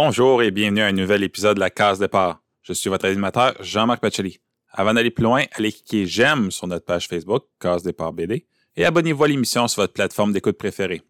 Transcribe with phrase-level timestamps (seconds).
[0.00, 2.40] Bonjour et bienvenue à un nouvel épisode de la Case Départ.
[2.62, 4.38] Je suis votre animateur Jean-Marc Pacelli.
[4.70, 8.46] Avant d'aller plus loin, allez cliquer j'aime sur notre page Facebook, Case Départ BD,
[8.76, 11.02] et abonnez-vous à l'émission sur votre plateforme d'écoute préférée.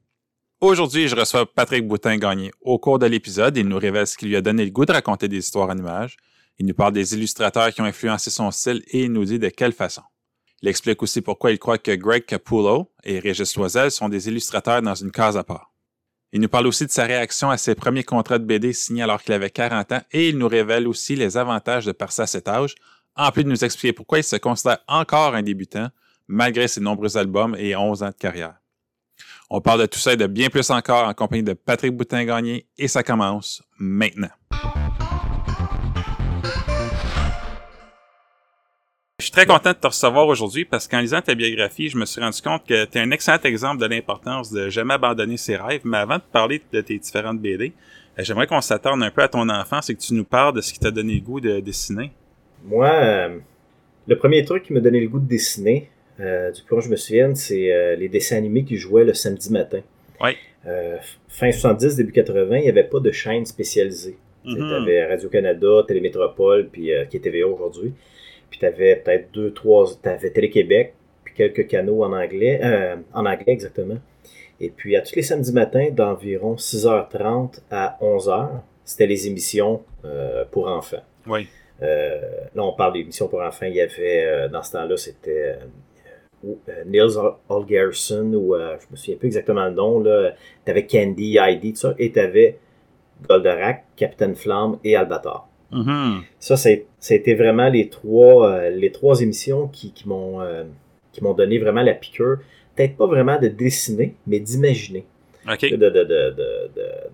[0.62, 2.50] Aujourd'hui, je reçois Patrick Boutin-Gagné.
[2.62, 4.92] Au cours de l'épisode, il nous révèle ce qui lui a donné le goût de
[4.92, 6.16] raconter des histoires en images.
[6.58, 9.50] Il nous parle des illustrateurs qui ont influencé son style et il nous dit de
[9.50, 10.02] quelle façon.
[10.62, 14.80] Il explique aussi pourquoi il croit que Greg Capullo et Régis Loisel sont des illustrateurs
[14.80, 15.67] dans une case à part.
[16.32, 19.22] Il nous parle aussi de sa réaction à ses premiers contrats de BD signés alors
[19.22, 22.48] qu'il avait 40 ans et il nous révèle aussi les avantages de passer à cet
[22.48, 22.74] âge,
[23.16, 25.88] en plus de nous expliquer pourquoi il se considère encore un débutant
[26.26, 28.56] malgré ses nombreux albums et 11 ans de carrière.
[29.48, 32.66] On parle de tout ça et de bien plus encore en compagnie de Patrick Boutin-Gagné
[32.76, 34.28] et ça commence maintenant.
[39.20, 42.04] Je suis très content de te recevoir aujourd'hui parce qu'en lisant ta biographie, je me
[42.06, 45.56] suis rendu compte que tu es un excellent exemple de l'importance de jamais abandonner ses
[45.56, 45.80] rêves.
[45.82, 47.72] Mais avant de parler de tes différentes BD,
[48.16, 50.60] euh, j'aimerais qu'on s'attarde un peu à ton enfance et que tu nous parles de
[50.60, 52.12] ce qui t'a donné le goût de dessiner.
[52.64, 53.38] Moi, euh,
[54.06, 56.94] le premier truc qui m'a donné le goût de dessiner, euh, du coup je me
[56.94, 59.80] souviens, c'est les dessins animés qui jouaient le samedi matin.
[60.20, 60.36] Oui.
[61.26, 64.16] fin 70, début 80, il n'y avait pas de chaîne spécialisée.
[64.44, 64.72] Tu Mhm.
[64.74, 67.92] avais Radio-Canada, Télémétropole, puis qui est TVA aujourd'hui.
[68.50, 69.86] Puis tu avais peut-être deux, trois.
[70.02, 72.60] Tu avais Télé-Québec, puis quelques canaux en anglais.
[72.62, 73.98] euh, en anglais, exactement.
[74.60, 78.48] Et puis à tous les samedis matins, d'environ 6h30 à 11h,
[78.84, 81.02] c'était les émissions euh, pour enfants.
[81.26, 81.46] Oui.
[81.80, 82.20] Euh,
[82.54, 83.66] là, on parle d'émissions pour enfants.
[83.66, 85.58] Il y avait, dans ce temps-là, c'était
[86.86, 87.18] Niels
[87.48, 90.02] Holgersson, ou je me souviens plus exactement le nom.
[90.02, 91.94] Tu avais Candy, Heidi, tout ça.
[91.98, 92.58] Et tu avais
[93.28, 95.47] Goldorak, Captain Flamme et Albator.
[96.40, 100.40] Ça, c'est- ça a été vraiment les trois, euh, les trois émissions qui, qui m'ont
[100.40, 100.64] euh,
[101.12, 102.38] qui m'ont donné vraiment la piqûre.
[102.76, 105.04] Peut-être pas vraiment de dessiner, mais d'imaginer.
[105.70, 106.34] De, de, de,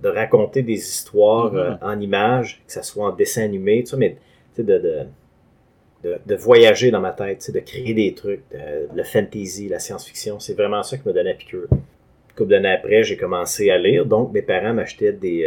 [0.02, 1.58] de, raconter des histoires Mhm.
[1.58, 4.16] euh, en images, que ce soit en dessin animé, tout ça, mais
[4.54, 4.98] tu sais, de, de,
[6.02, 9.68] de, de voyager dans ma tête, tu sais, de créer des trucs, de, le fantasy,
[9.68, 10.38] la science-fiction.
[10.40, 11.68] C'est vraiment ça qui m'a donné la piqûre.
[11.72, 11.78] Une
[12.36, 15.44] couple d'années après, j'ai commencé à lire, donc mes parents m'achetaient des,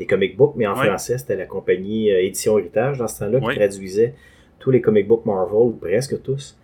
[0.00, 0.86] des comic books, mais en Ouais.
[0.88, 4.14] français, c'était la compagnie euh, Édition Héritage dans ce temps-là qui traduisait
[4.58, 6.56] tous les comic books Marvel, presque tous.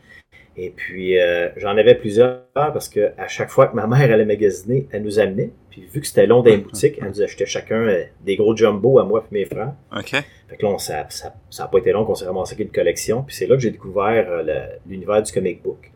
[0.58, 4.24] Et puis, euh, j'en avais plusieurs parce que à chaque fois que ma mère allait
[4.24, 5.50] magasiner, elle nous amenait.
[5.70, 8.56] Puis, vu que c'était long dans les boutiques, elle nous achetait chacun euh, des gros
[8.56, 9.74] jumbo à moi et mes frères.
[9.94, 10.10] OK.
[10.12, 12.66] Fait que là, on, ça n'a ça, ça pas été long qu'on s'est ramassé avec
[12.68, 13.22] une collection.
[13.22, 15.90] Puis, c'est là que j'ai découvert euh, l'univers du comic book.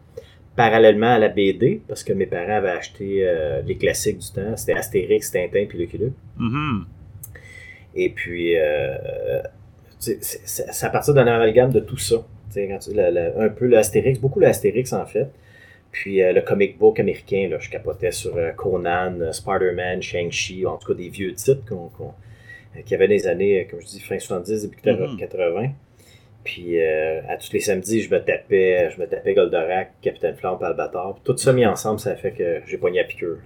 [0.57, 3.27] Parallèlement à la BD, parce que mes parents avaient acheté
[3.65, 4.57] les classiques du temps.
[4.57, 6.13] C'était Astérix, Tintin puis Lucky Luke.
[6.39, 6.85] Mhm.
[7.95, 9.43] Et puis, euh,
[9.99, 12.17] c'est à partir d'un amalgame de tout ça.
[12.53, 12.79] Tu quand
[13.39, 15.29] un peu l'Astérix, beaucoup l'Astérix en fait.
[15.93, 20.65] Puis euh, le comic book américain, là, je capotais sur euh, Conan, euh, Spider-Man, Shang-Chi,
[20.67, 22.13] en tout cas des vieux titres qu'on, qu'on-
[22.83, 25.17] qu'il y avait dans les années, comme je dis, fin 70, début Mhm.
[25.19, 25.71] 80.
[26.45, 31.21] Puis à tous les samedis, je me tapais, je me tapais Goldorak, Capitaine Flamme, Albator.
[31.25, 33.39] Tout ça mis ensemble, ça fait que j'ai pogné à piqûre.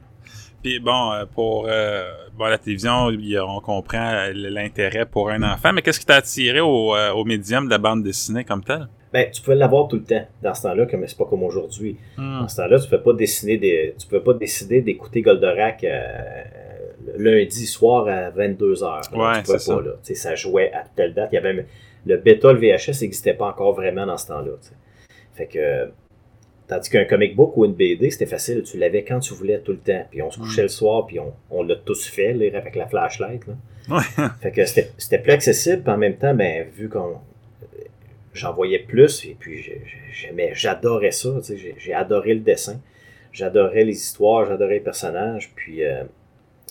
[0.65, 3.09] Puis bon, euh, pour euh, bon, la télévision,
[3.47, 7.67] on comprend l'intérêt pour un enfant, mais qu'est-ce qui t'a attiré au, euh, au médium
[7.67, 8.89] de la bande dessinée comme tel?
[9.13, 11.99] Ben, tu pouvais l'avoir tout le temps dans ce temps-là, comme c'est pas comme aujourd'hui.
[12.17, 12.41] Hmm.
[12.41, 15.85] Dans ce temps-là, tu ne pouvais pas dessiner des, tu pouvais pas décider d'écouter Goldorak
[15.85, 16.03] euh,
[17.19, 18.33] lundi soir à 22h.
[18.33, 19.75] Ouais, tu pouvais c'est pas, ça.
[19.83, 19.93] là.
[20.15, 21.29] Ça jouait à telle date.
[21.33, 21.67] Il y avait même-
[22.07, 24.53] le bêta, le VHS n'existait pas encore vraiment dans ce temps-là.
[25.35, 25.91] Fait que
[26.69, 29.73] tandis qu'un comic book ou une BD, c'était facile, tu l'avais quand tu voulais tout
[29.73, 30.05] le temps.
[30.11, 30.65] Puis on se couchait Mm.
[30.65, 33.43] le soir, puis on, on l'a tous fait, lire avec la flashlight.
[33.47, 33.55] Là.
[33.97, 34.03] Ouais.
[34.43, 37.17] Fait que c'était plus accessible, puis en même temps, ben, vu qu'on
[38.33, 41.31] j'en voyais plus, et puis j'ai- j'ai- j'aimais, j'adorais ça,
[41.77, 42.81] j'ai adoré le dessin,
[43.33, 46.03] j'adorais les histoires, j'adorais les personnages, puis euh,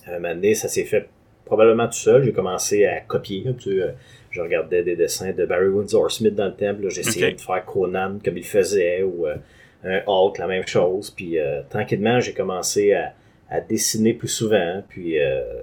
[0.06, 1.08] à un moment donné, ça s'est fait
[1.46, 3.92] probablement tout seul, j'ai commencé à copier, tu euh,
[4.32, 8.18] je regardais des dessins de Barry Windsor Smith dans le temple, j'essayais de faire Conan
[8.24, 9.36] comme il faisait, ou euh,
[9.84, 13.14] un Hulk, la même chose, puis euh, tranquillement, j'ai commencé à,
[13.50, 15.62] à dessiner plus souvent, puis euh,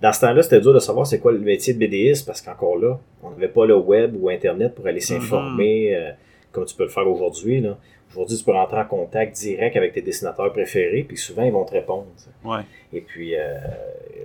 [0.00, 2.76] dans ce temps-là, c'était dur de savoir c'est quoi le métier de BDiste parce qu'encore
[2.76, 6.10] là, on n'avait pas le web ou Internet pour aller s'informer euh,
[6.52, 7.64] comme tu peux le faire aujourd'hui.
[8.10, 11.64] Aujourd'hui, tu peux rentrer en contact direct avec tes dessinateurs préférés, puis souvent, ils vont
[11.64, 12.06] te répondre.
[12.44, 12.60] Ouais.
[12.92, 13.56] Et puis, euh,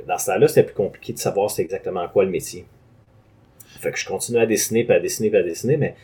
[0.07, 2.65] dans ce temps-là, c'était plus compliqué de savoir c'est exactement quoi le métier.
[3.65, 5.95] Fait que je continuais à dessiner, puis à dessiner, puis à dessiner, mais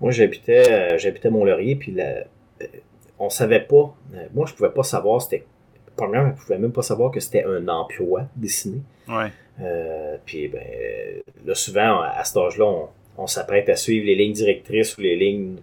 [0.00, 2.24] moi, j'habitais euh, j'habitais Mont-Laurier, puis la-
[2.62, 2.66] euh,
[3.18, 5.44] on savait pas, euh, moi, je pouvais pas savoir, c'était,
[5.96, 8.80] premièrement, je pouvais même pas savoir que c'était un emploi dessiner.
[9.08, 9.28] Ouais.
[9.60, 10.60] Euh, puis ben,
[11.46, 12.88] là, souvent, à cet âge-là, on,
[13.18, 15.56] on s'apprête à suivre les lignes directrices ou les lignes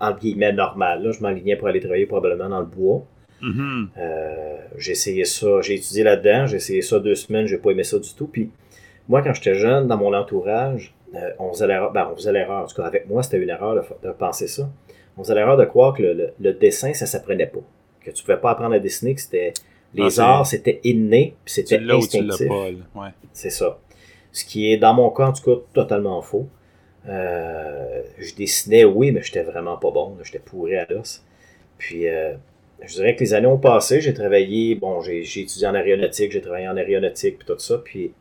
[0.00, 1.02] entre guillemets normales.
[1.02, 3.04] Là, je m'enlignais pour aller travailler probablement dans le bois.
[3.42, 3.88] Mhm.
[3.98, 7.84] Euh, j'ai essayé ça, j'ai étudié là-dedans, j'ai essayé ça deux semaines, j'ai pas aimé
[7.84, 8.26] ça du tout.
[8.26, 8.50] Puis
[9.08, 12.64] moi, quand j'étais jeune, dans mon entourage, euh, on faisait l'erreur, ben, on faisait l'erreur,
[12.64, 14.68] en tout cas avec moi, c'était une erreur de, de, penser ça.
[15.16, 17.60] On faisait l'erreur de croire que le, le, dessin, ça s'apprenait pas.
[18.00, 19.52] Que tu pouvais pas apprendre à dessiner, que c'était
[19.94, 22.50] les ah, arts, c'était inné, puis c'était instinctif.
[22.50, 23.10] Ouais.
[23.32, 23.78] C'est ça.
[24.32, 26.48] Ce qui est, dans mon cas, en tout cas, totalement faux.
[27.08, 30.16] Euh, je dessinais, oui, mais j'étais vraiment pas bon.
[30.22, 31.22] J'étais pourri à l'os.
[31.78, 32.34] Puis, euh,
[32.82, 34.00] je dirais que les années ont passé.
[34.00, 37.78] J'ai travaillé, bon, j'ai étudié en aéronautique, j'ai travaillé en aéronautique, puis tout ça.
[37.78, 38.12] Puis,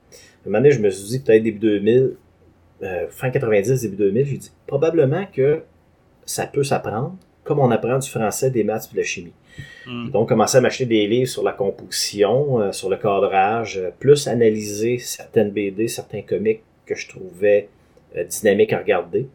[0.45, 2.15] un moment donné, je me suis dit, peut-être début 2000,
[2.83, 5.61] euh, fin 90, début 2000, j'ai dit, probablement que
[6.25, 9.33] ça peut s'apprendre, comme on apprend du français, des maths et de la chimie.
[9.87, 10.09] Hmm.
[10.09, 14.27] Donc, commencer à m'acheter des livres sur la composition, euh, sur le cadrage, euh, plus
[14.27, 17.69] analyser certaines BD, certains comics que je trouvais
[18.29, 19.27] dynamiques à regarder.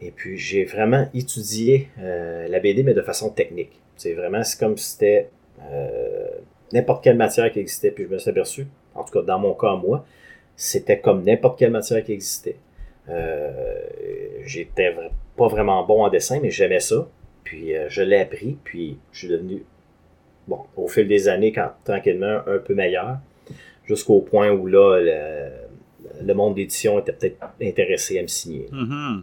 [0.00, 3.78] Et puis, j'ai vraiment étudié la BD, mais de façon technique.
[3.96, 5.28] C'est vraiment comme si c'était
[6.72, 7.92] n'importe quelle matière qui existait.
[7.92, 10.04] Puis, je me suis aperçu, en tout cas, dans mon cas, moi,
[10.56, 12.56] c'était comme n'importe quelle matière qui existait.
[14.44, 14.94] J'étais
[15.36, 17.08] pas vraiment bon en dessin, mais j'aimais ça.
[17.44, 19.64] Puis euh, je l'ai appris, puis je suis devenu,
[20.48, 23.18] bon, au fil des années, quand, tranquillement, un peu meilleur,
[23.84, 25.00] jusqu'au point où là,
[26.22, 28.68] le, monde d'édition était peut-être intéressé à me signer.
[28.72, 29.22] Mm-hmm.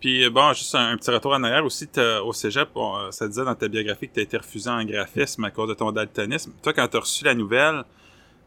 [0.00, 1.88] Puis euh, bon, juste un, petit retour en arrière aussi,
[2.24, 5.44] au cégep, euh, ça disait dans ta biographie que tu as été refusé en graphisme
[5.44, 6.52] à cause de ton daltonisme.
[6.62, 7.82] Toi, quand tu as reçu la nouvelle,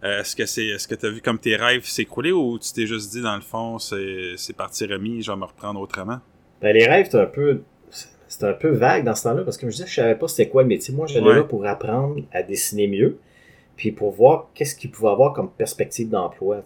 [0.03, 2.85] est-ce que c'est est-ce que tu as vu comme tes rêves s'écrouler ou tu t'es
[2.85, 6.19] juste dit dans le fond c'est parti remis, je vais me reprendre autrement?
[6.61, 7.61] Ben, les rêves, c'est un peu
[8.29, 10.27] c'était un peu vague dans ce temps-là parce que je me disais, je savais pas
[10.27, 10.93] c'était quoi le métier.
[10.93, 13.17] Moi, j'allais là pour apprendre à dessiner mieux,
[13.75, 16.61] puis pour voir qu'est-ce qu'il pouvait avoir comme perspective d'emploi.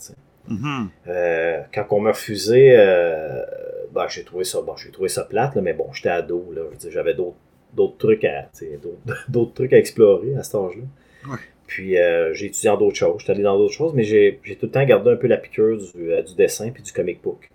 [0.49, 0.87] Mm-hmm.
[1.07, 3.45] Euh, quand on m'a refusé, euh,
[3.93, 7.13] ben, j'ai trouvé ça, bon, j'ai trouvé ça plate, mais bon, j'étais ado, là, j'avais
[7.13, 8.49] d'autres trucs à,
[9.29, 11.35] d'autres trucs à explorer à cet âge-là.
[11.67, 14.65] Puis euh, j'ai étudié en d'autres choses, j'étais allé dans d'autres choses, mais j'ai tout
[14.65, 17.49] le temps gardé un peu la piqûre du, du dessin puis du comic book.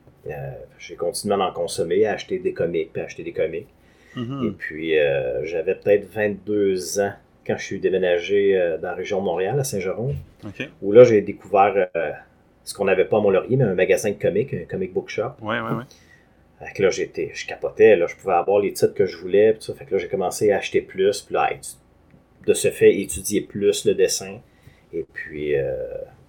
[0.79, 3.67] j'ai continué à en consommer, à acheter des comics, puis à acheter des comics.
[4.17, 4.49] Mm-hmm.
[4.49, 7.13] Et puis, euh, j'avais peut-être 22 ans
[7.47, 10.15] quand je suis déménagé euh, dans la région de Montréal, à Saint-Jérôme,
[10.83, 12.13] où là, j'ai découvert euh,
[12.65, 15.33] ce qu'on n'avait pas à Mont-Laurier, mais un magasin de comics, un comic book shop.
[15.41, 15.85] Ouais, ouais, ouais.
[16.61, 19.53] Fait que là, j'étais, je capotais, là, je pouvais avoir les titres que je voulais,
[19.53, 19.75] puis ça.
[19.75, 21.51] Fait que là, j'ai commencé à acheter plus, puis là,
[22.49, 24.39] de ce fait, étudier plus le dessin.
[24.93, 25.55] Et puis,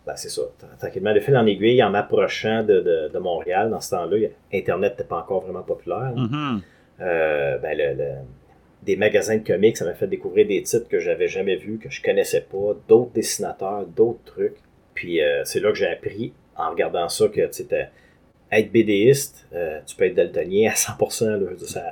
[0.06, 0.42] ben, c'est ça.
[0.80, 5.04] Tranquillement, de fil en aiguille, en m'approchant de, de, Montréal, dans ce temps-là, Internet n'était
[5.04, 6.14] pas encore vraiment populaire.
[6.16, 6.62] Mm-hmm.
[7.02, 8.16] Euh, ben, le,
[8.84, 11.92] des magasins de comics, ça m'a fait découvrir des titres que j'avais jamais vus, que
[11.92, 14.58] je connaissais pas, d'autres dessinateurs, d'autres trucs.
[14.96, 17.42] Puis euh, c'est là que j'ai appris, en regardant ça, que
[18.52, 21.58] être BDiste, euh, tu peux être daltonien à 100%.
[21.66, 21.84] ça,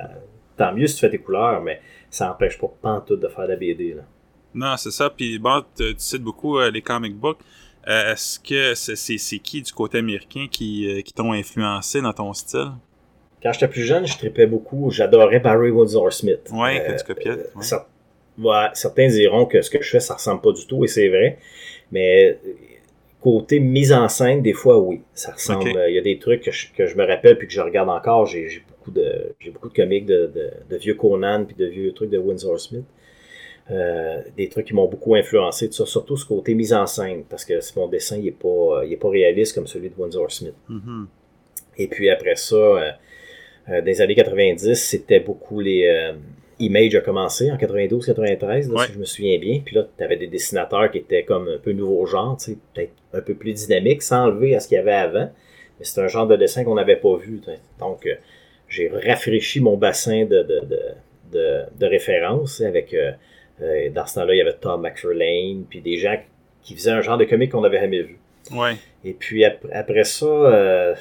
[0.56, 3.52] tant mieux si tu fais tes couleurs, mais ça n'empêche pas pantoute de faire de
[3.52, 3.94] la BD.
[3.94, 4.02] Là.
[4.54, 5.10] Non, c'est ça.
[5.10, 7.38] Puis bon, tu, cites beaucoup les comic books.
[7.86, 12.72] Est-ce que c'est, qui du côté américain qui, qui t'ont influencé dans ton style?
[13.42, 14.90] Quand j'étais plus jeune, je tripais beaucoup.
[14.90, 16.50] J'adorais Barry Windsor Smith.
[16.52, 17.36] Ouais, que tu copiais.
[17.54, 18.66] Ouais.
[18.74, 21.38] certains diront que ce que je fais, ça ressemble pas du tout, et c'est vrai.
[21.92, 22.38] Mais
[23.20, 25.72] côté mise en scène, des fois, oui, ça ressemble.
[25.88, 28.26] Il y a des trucs que je, me rappelle puis que je regarde encore.
[28.26, 30.32] J'ai beaucoup de j'ai beaucoup de comics de,
[30.68, 32.84] de, vieux Conan puis de vieux trucs de Windsor Smith.
[33.70, 37.44] Euh, des trucs qui m'ont beaucoup influencé, ça, surtout ce côté mise en scène, parce
[37.44, 40.54] que mon dessin il est pas, il est pas réaliste comme celui de Windsor Smith.
[40.70, 41.04] Mm-hmm.
[41.76, 42.90] Et puis après ça, euh,
[43.70, 45.86] euh, dans les années 90, c'était beaucoup les.
[45.86, 46.12] Euh,
[46.60, 49.60] Image a commencé en 92-93, si je me souviens bien.
[49.64, 52.36] Puis là, tu avais des dessinateurs qui étaient comme un peu nouveau genre,
[52.74, 55.30] peut-être un peu plus dynamique, sans enlever à ce qu'il y avait avant.
[55.78, 57.40] Mais c'est un genre de dessin qu'on n'avait pas vu.
[57.78, 58.14] Donc, euh,
[58.68, 60.62] j'ai rafraîchi mon bassin de, de,
[61.30, 62.92] de, de, référence avec.
[63.60, 66.16] Dans ce temps-là, il y avait Tom McFarlane, puis des gens
[66.62, 68.18] qui faisaient un genre de comique qu'on n'avait jamais vu.
[68.52, 68.76] Ouais.
[69.04, 70.94] Et puis après, ça,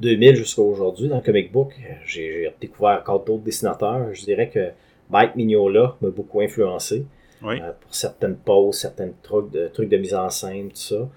[0.00, 1.72] 2000 jusqu'à aujourd'hui dans le comic book,
[2.04, 4.12] j'ai découvert encore d'autres dessinateurs.
[4.12, 4.70] Je dirais que
[5.10, 7.04] Mike Mignola m'a beaucoup influencé
[7.42, 11.08] euh, pour certaines poses, certains trucs de, trucs de mise en scène, tout ça.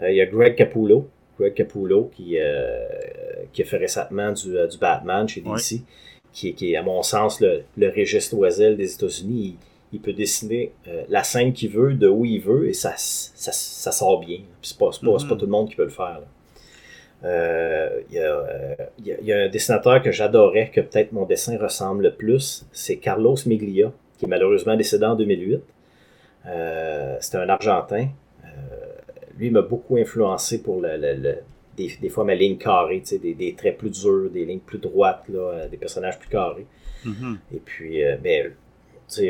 [0.00, 2.86] Euh, il y a Greg Capullo, Greg Capullo qui, euh,
[3.52, 5.82] qui a fait récemment du, du Batman chez DC,
[6.32, 9.56] qui, qui, est à mon sens le, le Régis Loisel des États-Unis.
[9.92, 10.72] Il, peut dessiner
[11.08, 14.38] la scène qu'il veut, de où il veut, et ça, ça, ça sort bien.
[14.62, 15.28] C'est pas, pas, pas, mm-hmm.
[15.38, 16.22] tout le monde qui peut le faire.
[17.24, 22.66] Euh, il y, a un dessinateur que j'adorais, que peut-être mon dessin ressemble le plus,
[22.72, 25.60] c'est Carlos Miglia, qui est malheureusement décédé en 2008.
[26.46, 28.08] Euh, C'était un Argentin.
[28.44, 28.48] Euh,
[29.38, 31.36] lui m'a beaucoup influencé pour le,
[31.76, 35.68] des, fois ma ligne carrée, des, des traits plus durs, des lignes plus droites, là,
[35.68, 36.66] des personnages plus carrés.
[37.06, 37.36] Mm-hmm.
[37.54, 38.50] Et puis, mais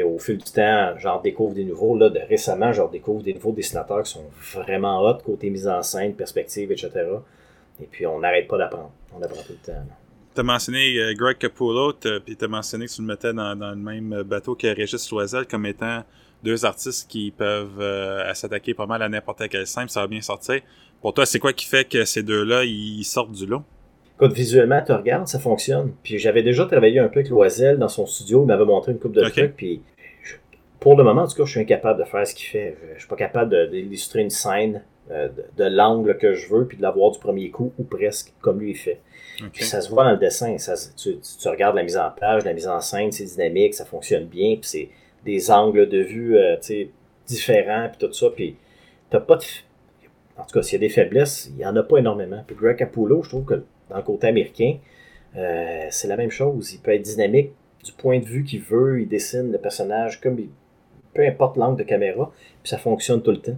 [0.05, 1.97] au fil du temps, j'en découvre des nouveaux.
[1.97, 4.25] Là, de, récemment, j'en découvre des nouveaux dessinateurs qui sont
[4.55, 6.91] vraiment hot, côté mise en scène, perspective, etc.
[7.81, 8.93] Et puis, on n'arrête pas d'apprendre.
[9.17, 9.81] On apprend tout le temps.
[10.35, 11.93] Tu as mentionné euh, Greg Capullo,
[12.25, 15.47] puis tu as mentionné que tu le mettais dans, le même bateau que Régis Loisel
[15.47, 16.05] comme étant
[16.43, 20.21] deux artistes qui peuvent euh, s'attaquer pas mal à n'importe quel simple, ça va bien
[20.21, 20.61] sortir.
[21.01, 23.62] Pour toi, c'est quoi qui fait que ces deux-là, ils sortent du lot?
[24.23, 25.95] Écoute, visuellement, tu regardes, ça fonctionne.
[26.05, 29.00] Puis j'avais déjà travaillé un peu avec Loisel dans son studio, il m'avait montré une
[29.00, 29.83] coupe de trucs, puis
[30.79, 32.76] pour le moment, en tout cas, je suis incapable de faire ce qu'il fait.
[32.95, 36.83] Je suis pas capable d'illustrer une scène euh, de, l'angle que je veux, puis de
[36.83, 39.00] l'avoir du premier coup, ou presque, comme lui il fait.
[39.52, 40.57] Puis ça se voit dans le dessin.
[40.57, 44.26] Ça, tu, regardes la mise en page, la mise en scène, c'est dynamique, ça fonctionne
[44.26, 44.88] bien, puis c'est
[45.25, 46.57] des angles de vue euh,
[47.26, 48.29] différents, puis tout ça.
[48.31, 48.55] Puis
[49.11, 49.43] t'as pas de.
[50.38, 52.45] En tout cas, s'il y a des faiblesses, il n'y en a pas énormément.
[52.47, 54.76] Puis Greg Capullo, je trouve que dans le côté américain,
[55.37, 56.72] euh, c'est la même chose.
[56.72, 57.52] Il peut être dynamique
[57.84, 60.49] du point de vue qu'il veut, il dessine le personnage comme il,
[61.14, 62.32] peu importe l'angle de caméra,
[62.62, 63.56] puis ça fonctionne tout le temps.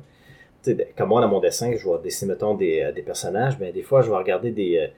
[0.96, 3.82] comme moi, dans mon dessin, je vais dessiner, mettons, des, euh, des personnages, mais des
[3.82, 4.88] fois, je vais regarder des,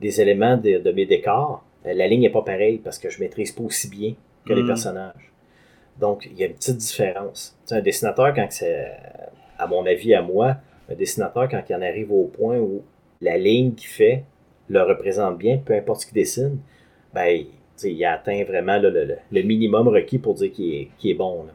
[0.00, 1.64] des éléments de, mes décors.
[1.84, 4.14] la ligne n'est pas pareille parce que je maîtrise pas aussi bien
[4.44, 4.66] que les mm.
[4.66, 5.32] personnages.
[5.98, 7.56] Donc, il y a une petite différence.
[7.70, 8.86] un dessinateur, quand c'est,
[9.58, 10.56] à mon avis, à moi,
[10.90, 12.82] un dessinateur, quand il en arrive au point où
[13.20, 14.24] la ligne qu'il fait
[14.68, 16.58] le représente bien, peu importe ce qu'il dessine,
[17.14, 17.44] ben,
[17.82, 21.46] il atteint vraiment le, minimum requis pour dire qu'il est, bon.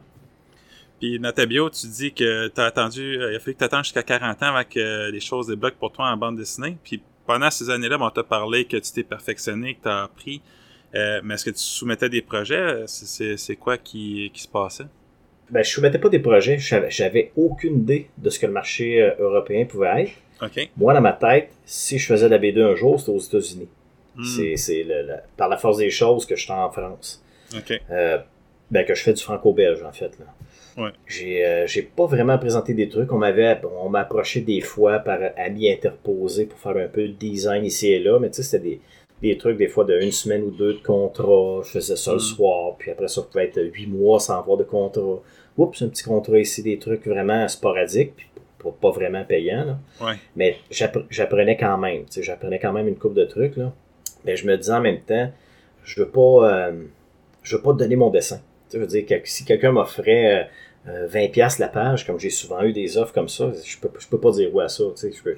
[1.00, 3.58] Puis dans ta bio, tu dis que tu as attendu, euh, il a fallu que
[3.58, 6.76] tu attendes jusqu'à 40 ans avec les choses débloquent pour toi en bande dessinée.
[6.82, 10.42] Puis pendant ces années-là, on t'a parlé que tu t'es perfectionné, que tu as appris.
[10.94, 12.84] Euh, mais est-ce que tu soumettais des projets?
[12.86, 14.84] C'est quoi qui, qui, se passait?
[15.50, 16.58] Ben, je soumettais pas des projets.
[16.58, 20.12] J'avais aucune idée de ce que le marché euh, européen pouvait être.
[20.76, 23.68] Moi, dans ma tête, si je faisais la B2 un jour, c'était aux États-Unis.
[24.16, 24.56] Hmm.
[24.56, 24.86] C'est
[25.36, 27.22] par la force des choses que je suis en France.
[27.90, 28.18] Euh,
[28.70, 30.12] ben, que je fais du franco-belge, en fait.
[30.18, 30.84] Là.
[30.84, 30.90] Ouais.
[31.06, 33.12] J'ai pas vraiment présenté des trucs.
[33.12, 37.12] On m'avait on m'a approché des fois par amis interposés pour faire un peu de
[37.12, 38.80] design ici et là, mais tu sais, c'était des
[39.22, 41.62] des trucs des fois de une semaine ou deux de contrat.
[41.64, 42.20] Je faisais ça le mm.
[42.20, 45.20] soir, puis après ça, pouvait être huit mois sans avoir de contrat.
[45.56, 48.26] Oups, un petit contrat ici, des trucs vraiment sporadiques, puis
[48.70, 49.78] pas vraiment payants.
[50.36, 52.04] Mais j'apprenais quand même.
[52.20, 53.56] J'apprenais quand même une coupe de trucs.
[53.56, 53.72] Là.
[54.24, 55.30] Mais je me disais en même temps,
[55.84, 56.84] je veux pas, euh,
[57.42, 58.40] je veux pas te donner mon dessin.
[58.72, 60.48] je veux dire, si quelqu'un m'offrait
[60.86, 64.06] 20$ euh, la page, comme j'ai souvent eu des offres comme ça, je peux, je
[64.06, 64.84] peux pas dire ouais à ça.
[64.96, 65.34] Je peux,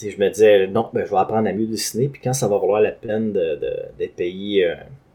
[0.00, 2.58] je me disais, non, ben, je vais apprendre à mieux dessiner, puis quand ça va
[2.58, 3.60] valoir la peine d'être
[3.98, 4.74] de, payé euh,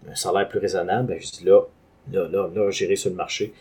[0.10, 1.62] un salaire plus raisonnable, ben, je dis là,
[2.12, 3.54] là, là, là j'irai sur le marché.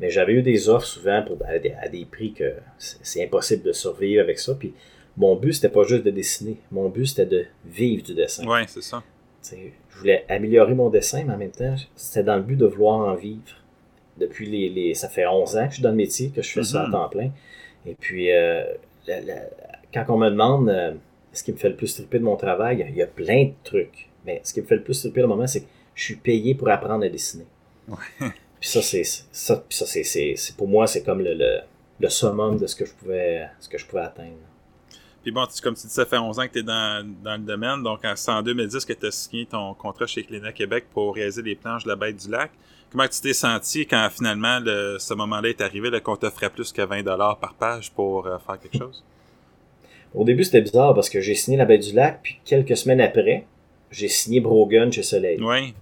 [0.00, 4.22] Mais j'avais eu des offres souvent pour, à, des, prix que c'est impossible de survivre
[4.22, 4.54] avec ça.
[4.54, 4.72] Puis
[5.16, 6.56] mon but, c'était pas juste de dessiner.
[6.72, 8.44] Mon but, c'était de vivre du dessin.
[8.46, 9.02] Oui, c'est ça.
[9.52, 13.00] je voulais améliorer mon dessin, mais en même temps, c'était dans le but de vouloir
[13.08, 13.56] en vivre.
[14.16, 16.62] Depuis les, Ça fait 11 ans que je suis dans le métier, que je fais
[16.62, 16.92] ça à mm-hmm.
[16.92, 17.30] temps plein.
[17.86, 18.64] Et puis, euh,
[19.06, 19.18] la,
[19.92, 20.92] quand on me demande euh,
[21.32, 23.52] ce qui me fait le plus triper de mon travail, il y a plein de
[23.64, 24.08] trucs.
[24.24, 26.54] Mais ce qui me fait le plus triper le moment, c'est que je suis payé
[26.54, 27.46] pour apprendre à dessiner.
[28.60, 31.34] Puis ça, c'est ça, ça c'est, pour moi, c'est comme le,
[31.98, 34.36] le, summum de ce que je pouvais, ce que je pouvais atteindre.
[35.22, 37.46] Puis bon, comme tu dis, ça fait 11 ans que tu es dans, dans, le
[37.46, 37.82] domaine.
[37.82, 41.42] Donc, c'est en 2010 que tu as signé ton contrat chez Clina Québec pour réaliser
[41.42, 42.50] les planches de la bête du lac.
[42.90, 47.04] Comment tu t'es senti quand finalement ce moment-là est arrivé, qu'on t'offrait plus que 20
[47.36, 49.04] par page pour euh, faire quelque chose?
[50.14, 53.00] Au début, c'était bizarre parce que j'ai signé La Bête du Lac, puis quelques semaines
[53.00, 53.46] après,
[53.90, 55.40] j'ai signé Brogan chez Soleil.
[55.40, 55.74] Oui.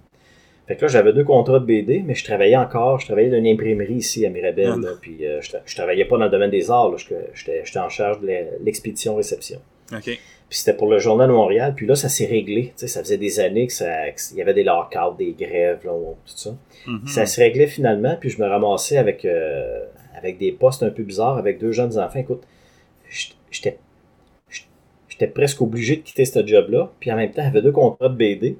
[0.69, 2.99] Fait que là, j'avais deux contrats de BD, mais je travaillais encore.
[2.99, 4.75] Je travaillais dans une imprimerie ici à Mirabel.
[4.85, 4.91] Ah.
[5.01, 6.95] puis euh, je, travaillais pas dans le domaine des arts.
[7.33, 8.27] J'étais en charge de
[8.63, 9.59] l'expédition-réception.
[9.91, 10.03] OK.
[10.03, 11.73] Puis c'était pour le Journal de Montréal.
[11.75, 12.71] Puis là, ça s'est réglé.
[12.75, 15.91] sais, ça faisait des années que ça, qu'il y avait des lockouts, des grèves, là,
[15.91, 16.55] tout ça.
[16.85, 17.07] Mm-hmm.
[17.07, 18.15] Ça se réglait finalement.
[18.21, 19.85] Puis je me ramassais avec, euh,
[20.15, 22.19] avec des postes un peu bizarres, avec deux jeunes enfants.
[22.19, 22.43] Écoute,
[23.49, 23.79] j'étais
[25.07, 26.91] j'étais presque obligé de quitter ce job-là.
[26.99, 28.55] Puis en même temps, j'avais deux contrats de BD.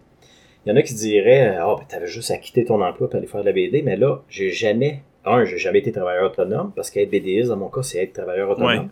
[0.69, 3.09] Il y en a qui diraient Ah, oh, ben, t'avais juste à quitter ton emploi
[3.09, 3.81] pour aller faire de la BD.
[3.81, 5.01] Mais là, j'ai jamais.
[5.25, 8.51] Un, j'ai jamais été travailleur autonome, parce qu'être BDiste, dans mon cas, c'est être travailleur
[8.51, 8.89] autonome.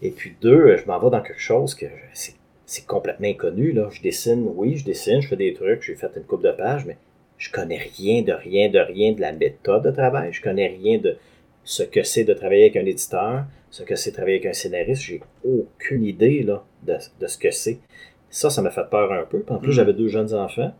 [0.00, 1.84] Et puis deux, je m'en vais dans quelque chose que
[2.64, 3.72] c'est complètement inconnu.
[3.72, 3.88] Là.
[3.92, 6.86] Je dessine, oui, je dessine, je fais des trucs, j'ai fait une coupe de pages,
[6.86, 6.96] mais
[7.36, 10.32] je connais rien de rien de rien de la méthode de travail.
[10.32, 11.18] Je connais rien de
[11.64, 15.02] ce que c'est de travailler avec un éditeur, ce que c'est travailler avec un scénariste,
[15.02, 17.78] j'ai aucune idée là, de, ce que c'est.
[18.32, 19.44] Ça, ça m'a fait peur un peu.
[19.48, 19.72] En plus, mm.
[19.72, 20.72] j'avais deux jeunes enfants.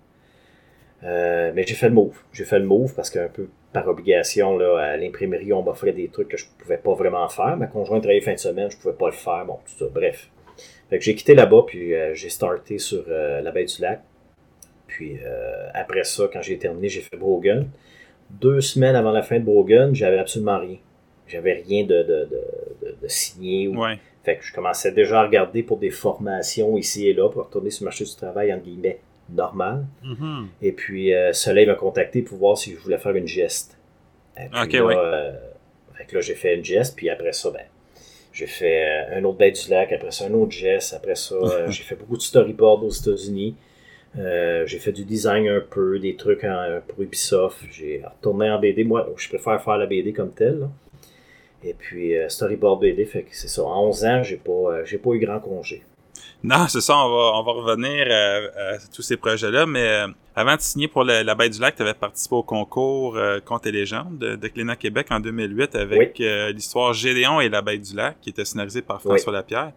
[1.05, 2.17] Euh, mais j'ai fait le move.
[2.33, 6.09] J'ai fait le move parce qu'un peu par obligation, là, à l'imprimerie, on m'offrait des
[6.09, 7.57] trucs que je pouvais pas vraiment faire.
[7.57, 9.45] Ma conjointe travaillait fin de semaine, je pouvais pas le faire.
[9.47, 9.91] Bon, tout ça.
[9.93, 10.31] Bref.
[10.89, 14.03] Fait que j'ai quitté là-bas, puis euh, j'ai starté sur euh, la baie du lac.
[14.87, 15.19] Puis
[15.73, 17.67] après ça, quand j'ai terminé, j'ai fait Brogan.
[18.29, 20.77] deux semaines avant la fin de Brogan, j'avais absolument rien.
[21.27, 23.69] J'avais rien de, de, de, de signé.
[23.69, 23.81] Ou...
[23.83, 23.99] Ouais.
[24.25, 27.71] Fait que je commençais déjà à regarder pour des formations ici et là pour retourner
[27.71, 29.01] sur le marché du travail, entre guillemets,
[29.31, 29.85] normal.
[30.05, 30.49] Mhm.
[30.63, 33.77] Et puis, euh, Soleil m'a contacté pour voir si je voulais faire une geste.
[34.37, 34.95] Et puis Ok, là, ouais.
[34.97, 35.33] euh,
[35.95, 37.63] fait que là, j'ai fait une geste, puis après ça, ben,
[38.33, 41.35] j'ai fait euh, un autre bête du lac, après ça, un autre geste, après ça,
[41.35, 43.57] euh, j'ai fait beaucoup de storyboard aux États-Unis.
[44.15, 47.57] J'ai fait du design un peu, des trucs en- pour Ubisoft.
[47.71, 48.85] J'ai retourné en BD.
[48.85, 50.61] Moi, je préfère faire la BD comme telle.
[50.61, 50.69] là.
[51.65, 53.63] Et puis, euh, storyboard BD, fait que c'est ça.
[53.65, 55.83] En 11 ans, j'ai pas, euh, j'ai pas eu grand congé.
[56.43, 60.57] Non, c'est ça, on va, on va revenir euh, à tous ces projets-là, mais avant
[60.57, 63.73] de signer pour la Bête du Lac, tu avais participé au concours euh, Contes et
[63.73, 67.95] légendes de, de Cléna Québec en 2008 avec euh, l'histoire Gédéon et la Bête du
[67.95, 69.73] Lac, qui était scénarisée par François Lapierre.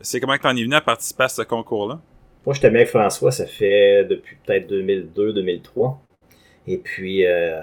[0.00, 2.00] C'est comment tu en es venu à participer à ce concours-là?
[2.44, 5.96] Moi, j'étais avec François, ça fait depuis peut-être 2002-2003.
[6.66, 7.62] Et puis, euh,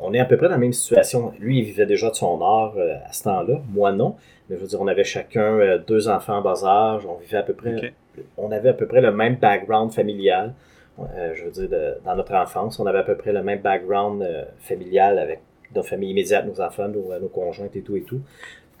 [0.00, 1.32] on est à peu près dans la même situation.
[1.38, 3.60] Lui, il vivait déjà de son art euh, à ce temps-là.
[3.70, 4.16] Moi, non.
[4.48, 7.06] Mais je veux dire, on avait chacun euh, deux enfants en bas âge.
[7.06, 7.92] On vivait à peu près...
[8.38, 10.54] On avait à peu près le même background familial.
[10.98, 13.60] Euh, je veux dire, de- dans notre enfance, on avait à peu près le même
[13.60, 15.40] background euh, familial avec
[15.74, 18.20] nos familles immédiates, nos enfants, nos, nos conjointes et tout et tout.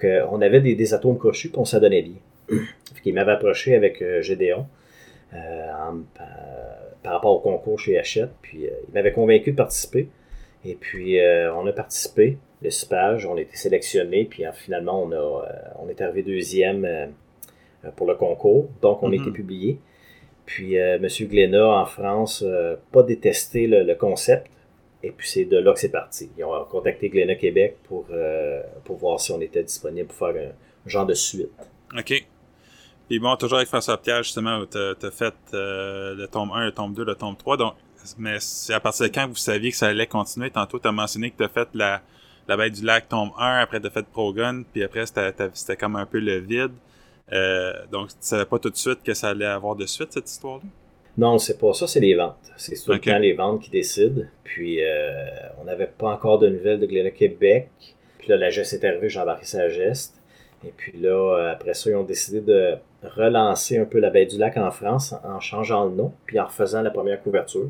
[0.02, 2.16] On avait des, des atomes crochus, puis on s'adonnait bien.
[3.02, 4.66] Qu'il m'avait approché avec Gédéon
[5.34, 6.00] en-
[7.02, 8.30] par rapport au concours chez Hachette.
[8.42, 10.08] Puis il m'avait convaincu de participer.
[10.68, 15.02] Et puis euh, on a participé, le CIPAGE, on a été sélectionné, puis euh, finalement
[15.02, 15.42] on, a, euh,
[15.78, 17.12] on est arrivé deuxième
[17.94, 18.68] pour le concours.
[18.82, 19.22] Donc on a Mhm.
[19.22, 19.78] été publié.
[20.44, 21.06] Puis euh, M.
[21.28, 24.46] Glénat en France, euh, pas détesté le, le concept.
[25.02, 26.30] Et puis c'est de là que c'est parti.
[26.38, 30.34] Ils ont contacté Glénat Québec pour, euh, pour voir si on était disponible pour faire
[30.50, 31.50] un, genre de suite.
[31.96, 32.26] OK.
[33.08, 36.72] Puis bon, toujours avec François Pierre, justement, tu as fait euh, le tome 1, le
[36.72, 37.56] tome 2, le tome 3.
[37.56, 37.74] Donc,
[38.18, 40.50] mais c'est à partir de quand vous saviez que ça allait continuer?
[40.50, 42.02] Tantôt, tu as mentionné que tu as fait la,
[42.48, 45.96] la Bête du Lac, tome 1, après tu as fait Progun, puis après, c'était comme
[45.96, 46.72] un peu le vide.
[47.32, 50.30] Euh, donc, tu savais pas tout de suite que ça allait avoir de suite, cette
[50.30, 50.62] histoire-là?
[51.18, 52.36] Non, c'est pas ça, c'est les ventes.
[52.56, 53.06] C'est tout Ok.
[53.06, 54.22] le temps les ventes qui décident.
[54.44, 55.24] Puis, euh,
[55.60, 57.70] on n'avait pas encore de nouvelles de Glénat Québec.
[58.18, 60.14] Puis là, la geste est arrivée, j'ai embarqué sa geste.
[60.66, 64.26] Et puis là, euh, après ça, ils ont décidé de relancer un peu la baie
[64.26, 67.68] du lac en France en changeant le nom, puis en refaisant la première couverture.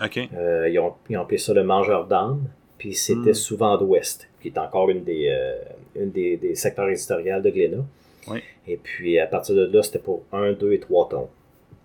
[0.00, 2.44] Euh, ils, ont, ils ont appelé ça le Mangeur d'âme.
[2.78, 3.34] Puis c'était Hmm.
[3.34, 5.54] sous Vent d'Ouest, qui est encore une des, euh,
[6.02, 7.84] une des, des secteurs éditoriaux de Glénat.
[8.26, 8.40] Oui.
[8.66, 11.28] Et puis à partir de là, c'était pour 1, 2 et 3 tomes.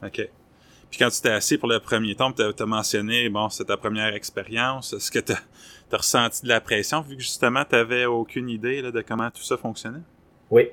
[0.04, 0.30] OK.
[0.89, 3.75] Puis quand tu t'es assis pour le premier tome, tu as, mentionné, bon, c'est ta
[3.75, 4.93] première expérience.
[4.93, 8.82] Est-ce que tu as, ressenti de la pression, vu que justement, tu n'avais aucune idée
[8.82, 9.99] là, de comment tout ça fonctionnait?
[10.49, 10.69] Oui,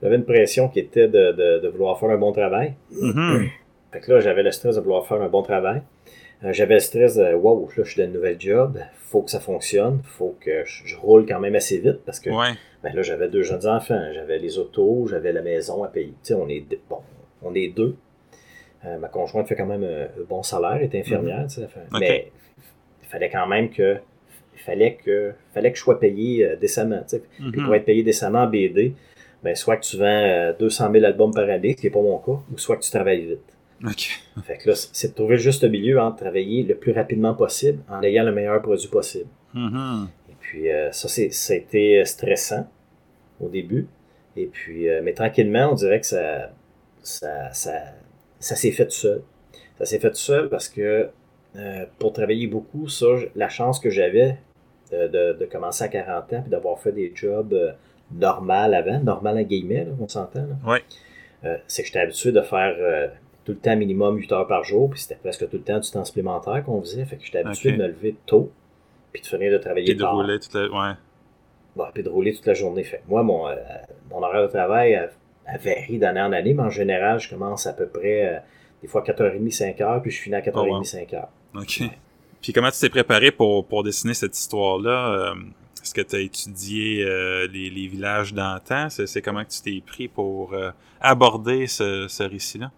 [0.00, 2.74] j'avais une pression qui était de, de, de vouloir faire un bon travail.
[2.92, 3.48] Mhm.
[3.92, 5.82] Fait que là, j'avais le stress de vouloir faire un bon travail.
[6.42, 9.30] Euh, j'avais le stress de wow, là, je suis dans une nouvelle job, faut que
[9.30, 12.52] ça fonctionne, faut que je, roule quand même assez vite parce que Ouais.
[12.82, 16.08] ben là, j'avais deux jeunes enfants, j'avais les autos, j'avais la maison à payer.
[16.22, 16.98] Tu sais, on est deux- bon,
[17.42, 17.96] on est deux.
[18.84, 22.00] Euh, ma conjointe fait quand même un, un bon salaire, elle est infirmière, fait- Ok.
[22.00, 22.30] mais
[23.02, 23.96] il fallait quand même que
[24.56, 27.22] fallait que fallait que je sois payé euh, décemment, tu sais.
[27.38, 27.64] Puis Mhm.
[27.64, 28.94] pour être payé décemment en BD,
[29.42, 32.00] ben soit que tu vends euh, 200 000 albums par année, ce qui n'est pas
[32.02, 33.53] mon cas, ou soit que tu travailles vite.
[33.86, 34.08] OK.
[34.44, 37.82] Fait que là, c'est de trouver le juste milieu entre travailler le plus rapidement possible
[37.88, 39.28] en ayant le meilleur produit possible.
[39.52, 40.08] Mhm.
[40.30, 42.68] Et puis euh, ça, c'est, ça a été stressant
[43.40, 43.86] au début.
[44.36, 46.50] Et puis, euh, mais tranquillement, on dirait que ça,
[47.02, 47.72] ça, ça,
[48.40, 49.22] ça s'est fait tout seul.
[49.78, 51.08] Ça s'est fait tout seul parce que
[51.56, 54.38] euh, pour travailler beaucoup, ça, la chance que j'avais
[54.90, 57.72] de, de- de commencer à 40 ans puis d'avoir fait des jobs euh,
[58.12, 60.46] normales avant, normal à guillemets, là, on s'entend,
[61.44, 63.08] euh, c'est que j'étais habitué de faire euh,
[63.44, 65.90] tout le temps minimum 8 heures par jour, puis c'était presque tout le temps du
[65.90, 67.04] temps supplémentaire qu'on faisait.
[67.04, 67.76] Fait que j'étais habitué Ok.
[67.76, 68.50] de me lever tôt,
[69.12, 70.14] puis de finir de travailler Puis de tard.
[70.14, 70.62] rouler toute la...
[70.62, 70.94] Ouais.
[71.76, 72.84] Bon, puis de rouler toute la journée.
[72.84, 73.54] Fait moi, mon, euh,
[74.10, 75.10] mon horaire de travail elle,
[75.46, 78.38] elle varie d'année en année, mais en général, je commence à peu près, euh,
[78.80, 80.82] des fois 4h30, 5h, puis je finis à 4h30, Oh, wow.
[80.82, 81.26] 5h.
[81.56, 81.82] OK.
[82.40, 85.12] Puis comment tu t'es préparé pour, pour dessiner cette histoire-là?
[85.32, 85.34] Euh,
[85.82, 88.88] Est-ce que tu as étudié euh, les, les villages d'antan?
[88.90, 92.70] C'est c'est comment que tu t'es pris pour euh, aborder ce, ce récit-là?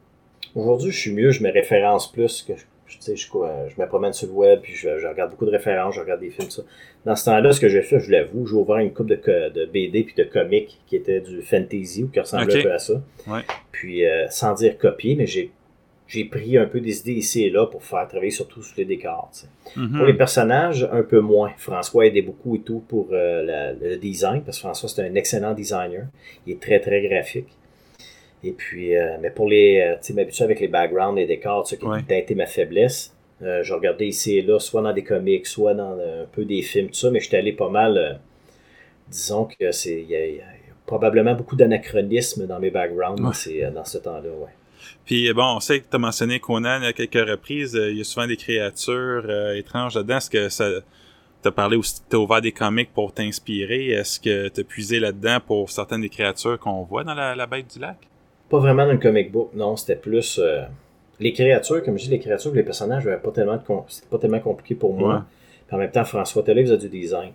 [0.56, 2.62] Aujourd'hui, je suis mieux, je me référence plus que je,
[2.96, 5.44] tu sais, je, quoi, je me promène sur le web, puis je, je regarde beaucoup
[5.46, 6.62] de références, je regarde des films, ça.
[7.04, 10.02] Dans ce temps-là, ce que j'ai fait, je l'avoue, j'ai ouvert une coupe de, BD
[10.04, 12.60] puis de comics qui étaient du fantasy ou qui ressemblaient Ok.
[12.60, 12.94] un peu à ça.
[13.26, 13.40] Ouais.
[13.70, 15.50] Puis, euh, sans dire copier, mais j'ai
[16.08, 18.84] j'ai pris un peu des idées ici et là pour faire travailler surtout sur les
[18.84, 19.28] décors.
[19.74, 19.96] Mhm.
[19.96, 21.50] Pour les personnages, un peu moins.
[21.58, 25.12] François aidait beaucoup et tout pour euh, la- le design, parce que François, c'est un
[25.16, 26.06] excellent designer.
[26.46, 27.48] Il est très, très graphique.
[28.46, 31.66] Et puis, euh, mais pour les, euh, tu sais, m'habituer avec les backgrounds, les décors,
[31.66, 32.00] ça qui Ouais.
[32.08, 35.74] a été ma faiblesse, Euh, je regardais ici et là, soit dans des comics, soit
[35.74, 38.18] dans un peu des films, tout ça, mais j'étais allé pas mal.
[39.08, 40.00] disons que c'est.
[40.00, 40.42] Il y, a
[40.86, 44.50] probablement beaucoup d'anachronismes dans mes backgrounds c'est, dans ce temps-là, ouais.
[45.04, 47.78] Puis bon, on sait que tu as mentionné Conan à quelques reprises.
[47.90, 50.16] Il y a souvent des créatures étranges là-dedans.
[50.16, 50.70] Est-ce que ça
[51.46, 53.90] tu as parlé aussi que tu ouvert des comics pour t'inspirer?
[53.90, 57.72] Est-ce que tu as puisé là-dedans pour certaines des créatures qu'on voit dans la, bête
[57.72, 57.98] du lac?
[58.48, 59.76] Pas vraiment dans le comic book, non.
[59.76, 60.38] C'était plus.
[60.38, 60.62] Euh,
[61.18, 64.74] les créatures, comme je dis, les créatures, les personnages, pas tellement c'était pas tellement compliqué
[64.74, 65.24] pour moi.
[65.70, 67.32] en même temps, François Télé faisait du design.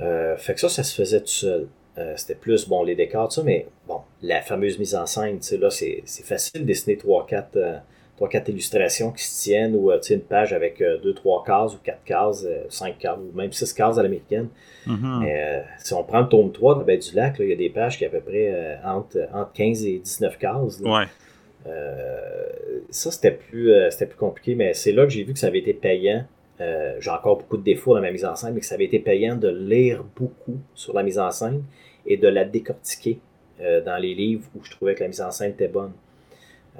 [0.00, 1.68] Euh, fait que ça, ça se faisait tout seul.
[1.98, 5.38] Euh, c'était plus, bon, les décors, tout ça, mais bon, la fameuse mise en scène,
[5.38, 7.80] tu sais, là, c'est facile de dessiner 3-4
[8.16, 11.74] trois, quatre illustrations qui se tiennent ou euh, une page avec euh, deux, trois cases
[11.74, 14.48] ou quatre cases, euh, cinq cases ou même six cases à l'américaine.
[14.86, 15.64] Mm-hmm.
[15.78, 17.98] si on prend le tome 3 de Baie du Lac, il y a des pages
[17.98, 20.82] qui ont à peu près entre, entre 15 et 19 cases.
[22.90, 25.58] ça, c'était plus, c'était plus compliqué, mais c'est là que j'ai vu que ça avait
[25.58, 26.24] été payant.
[26.60, 29.00] j'ai encore beaucoup de défauts dans ma mise en scène, mais que ça avait été
[29.00, 31.64] payant de lire beaucoup sur la mise en scène
[32.06, 33.18] et de la décortiquer
[33.58, 35.92] dans les livres où je trouvais que la mise en scène était bonne.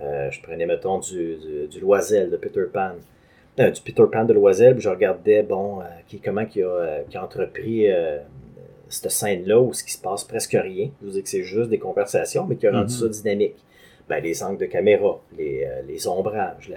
[0.02, 1.36] Euh, je prenais, mettons, du,
[1.70, 2.92] du, Loisel de Peter Pan.
[3.58, 7.02] Euh, du Peter Pan de Loisel, puis je regardais, bon, euh, qui, comment il a,
[7.08, 7.86] qui a entrepris
[8.88, 10.90] cette scène-là où ce qui se passe presque rien.
[11.00, 13.00] Je vous dis que c'est juste des conversations, mais qui a rendu mhm.
[13.00, 13.56] ça dynamique.
[14.08, 16.72] Ben, les angles de caméra, les, les ombrages,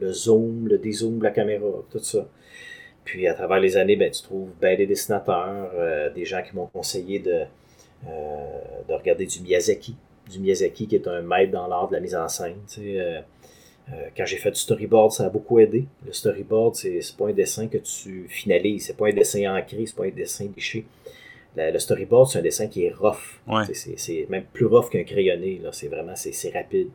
[0.00, 2.28] le zoom, le dézoom de la caméra, tout ça.
[3.04, 5.72] Puis à travers les années, ben, tu trouves ben, des dessinateurs,
[6.14, 7.40] des gens qui m'ont conseillé de,
[8.06, 9.96] de regarder du Miyazaki
[10.30, 12.56] du Miyazaki, qui est un maître dans l'art de la mise en scène.
[12.78, 13.20] Euh,
[13.92, 15.86] euh, quand j'ai fait du storyboard, ça a beaucoup aidé.
[16.06, 19.96] Le storyboard, c'est pas un dessin que tu finalises, c'est pas un dessin ancré, c'est
[19.96, 20.86] pas un dessin liché.
[21.56, 23.40] le storyboard, c'est un dessin qui est rough.
[23.66, 25.60] C'est même plus rough qu'un crayonné.
[25.72, 26.88] C'est vraiment c'est rapide.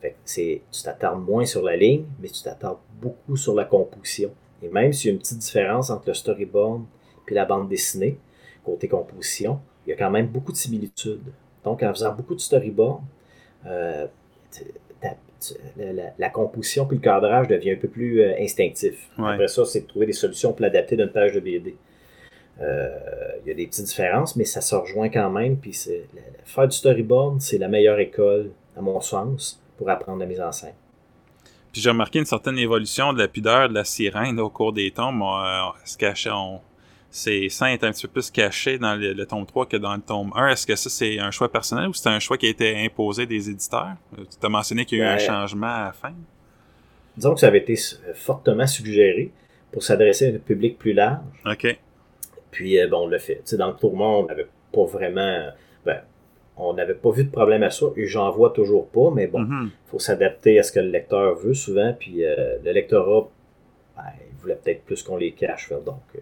[0.00, 4.32] Fait tu t'attardes moins sur la ligne, mais tu t'attardes beaucoup sur la composition.
[4.62, 6.82] Et même s'il y a une petite différence entre le storyboard
[7.28, 8.18] et la bande dessinée,
[8.64, 11.32] côté composition, il y a quand même beaucoup de similitudes.
[11.64, 13.02] Donc, en faisant beaucoup de storyboard,
[13.66, 14.06] euh,
[16.18, 19.08] la, composition puis le cadrage devient un peu plus euh, instinctif.
[19.18, 21.76] Après ça, c'est de trouver des solutions pour l'adapter d'une page de BD.
[22.60, 22.90] Euh,
[23.42, 25.56] il y a des petites différences, mais ça se rejoint quand même.
[25.56, 25.88] Puis
[26.44, 30.52] faire du storyboard, c'est la meilleure école, à mon sens, pour apprendre la mise en
[30.52, 30.74] scène.
[31.72, 34.90] Puis j'ai remarqué une certaine évolution de la pudeur de la sirène au cours des
[34.90, 35.22] tomes.
[35.84, 36.60] Est-ce qu'on
[37.10, 40.00] c'est scènes est un petit peu plus caché dans le, tome 3 que dans le
[40.00, 40.48] tome 1.
[40.48, 43.26] Est-ce que ça, c'est un choix personnel ou c'est un choix qui a été imposé
[43.26, 43.94] des éditeurs?
[44.16, 46.12] Tu as mentionné qu'il y a eu un ben, changement à la fin.
[47.16, 47.76] Disons que ça avait été
[48.14, 49.32] fortement suggéré
[49.72, 51.20] pour s'adresser à un public plus large.
[51.44, 51.78] OK.
[52.52, 53.42] Puis, euh, bon, on l'a fait.
[53.54, 55.48] dans le tourment, on n'avait pas vraiment...
[55.84, 56.02] Ben,
[56.56, 59.40] on n'avait pas vu de problème à ça et j'en vois toujours pas, mais bon,
[59.40, 59.68] il mm-hmm.
[59.86, 63.28] faut s'adapter à ce que le lecteur veut souvent, puis euh, le lectorat,
[63.96, 66.02] ben, il voulait peut-être plus qu'on les cache, donc...
[66.14, 66.20] Euh,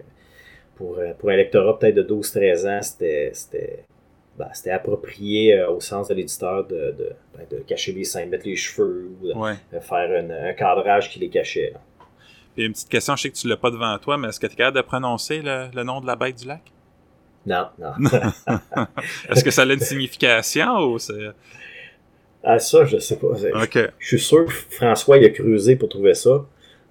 [0.80, 3.84] euh, pour, un lectorat peut-être de 12-13 ans, c'était
[4.38, 6.94] ben, approprié euh, au sens de l'éditeur de,
[7.36, 11.28] ben, de, cacher les seins, mettre les cheveux ou de, faire un cadrage qui les
[11.28, 11.74] cachait.
[12.54, 14.40] Puis une petite question, je sais que tu ne l'as pas devant toi, mais est-ce
[14.40, 16.62] que tu es capable de prononcer le, nom de la bête du lac?
[17.46, 17.92] Non, non.
[19.30, 21.30] est-ce que ça a une signification ou c'est.
[22.42, 23.28] Ah, ça, je sais pas.
[23.98, 26.44] Je suis sûr que François il a creusé pour trouver ça.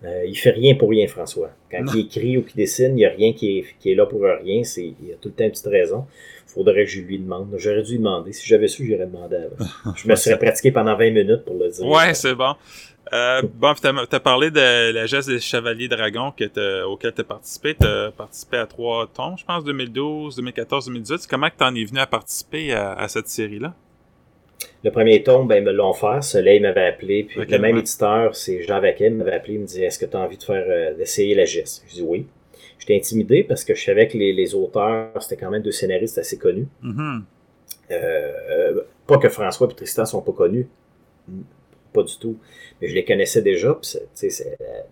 [0.03, 1.49] Euh, il fait rien pour rien, François.
[1.71, 4.05] Quand il écrit ou qu'il dessine, il n'y a rien qui est, qui est, là
[4.05, 4.63] pour rien.
[4.63, 6.05] C'est, il y a tout le temps une petite raison.
[6.47, 7.53] Il faudrait que je lui demande.
[7.57, 8.31] J'aurais dû lui demander.
[8.31, 9.95] Si j'avais su, j'irais demander avant.
[9.95, 11.85] Je me serais pratiqué pendant 20 minutes pour le dire.
[11.87, 12.53] Ouais, c'est bon.
[13.13, 17.23] Euh, bon, tu as, parlé de la geste des Chevaliers Dragons que auquel tu as
[17.23, 17.73] participé.
[17.73, 21.27] Tu as participé à trois tombes, je pense, 2012, 2014, 2018.
[21.27, 23.73] Comment tu en es venu à participer à cette série-là?
[24.83, 26.21] Le premier tome, ben, ils me l'ont fait.
[26.21, 27.23] Soleil m'avait appelé.
[27.23, 29.55] Puis le même éditeur, c'est Jean Vaquet, m'avait appelé.
[29.55, 31.83] Il me dit Est-ce que tu as envie de faire euh, d'essayer la geste?
[31.87, 32.27] Je dis oui.
[32.79, 36.37] J'étais intimidé parce que je savais que les, auteurs, c'était quand même deux scénaristes assez
[36.37, 36.67] connus.
[36.83, 37.21] Mm-hmm.
[37.91, 40.67] Euh, pas que François et Tristan sont pas connus.
[41.93, 42.37] Pas du tout.
[42.81, 43.79] Mais je les connaissais déjà.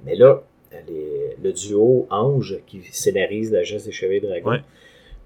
[0.05, 0.43] mais là,
[0.89, 4.61] le duo Ange qui scénarise la geste des Chevaliers Dragons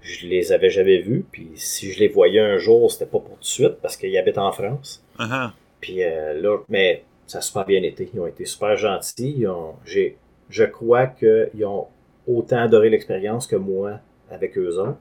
[0.00, 1.24] je les avais jamais vus.
[1.30, 4.16] Puis si je les voyais un jour, c'était pas pour tout de suite parce qu'ils
[4.16, 5.04] habitent en France.
[5.18, 5.50] Uh-huh.
[5.80, 8.08] Puis euh, là, mais ça a super bien été.
[8.12, 9.44] Ils ont été super gentils.
[9.84, 10.16] j'ai,
[10.48, 11.86] je crois qu'ils ont
[12.26, 14.98] autant adoré l'expérience que moi avec eux autres.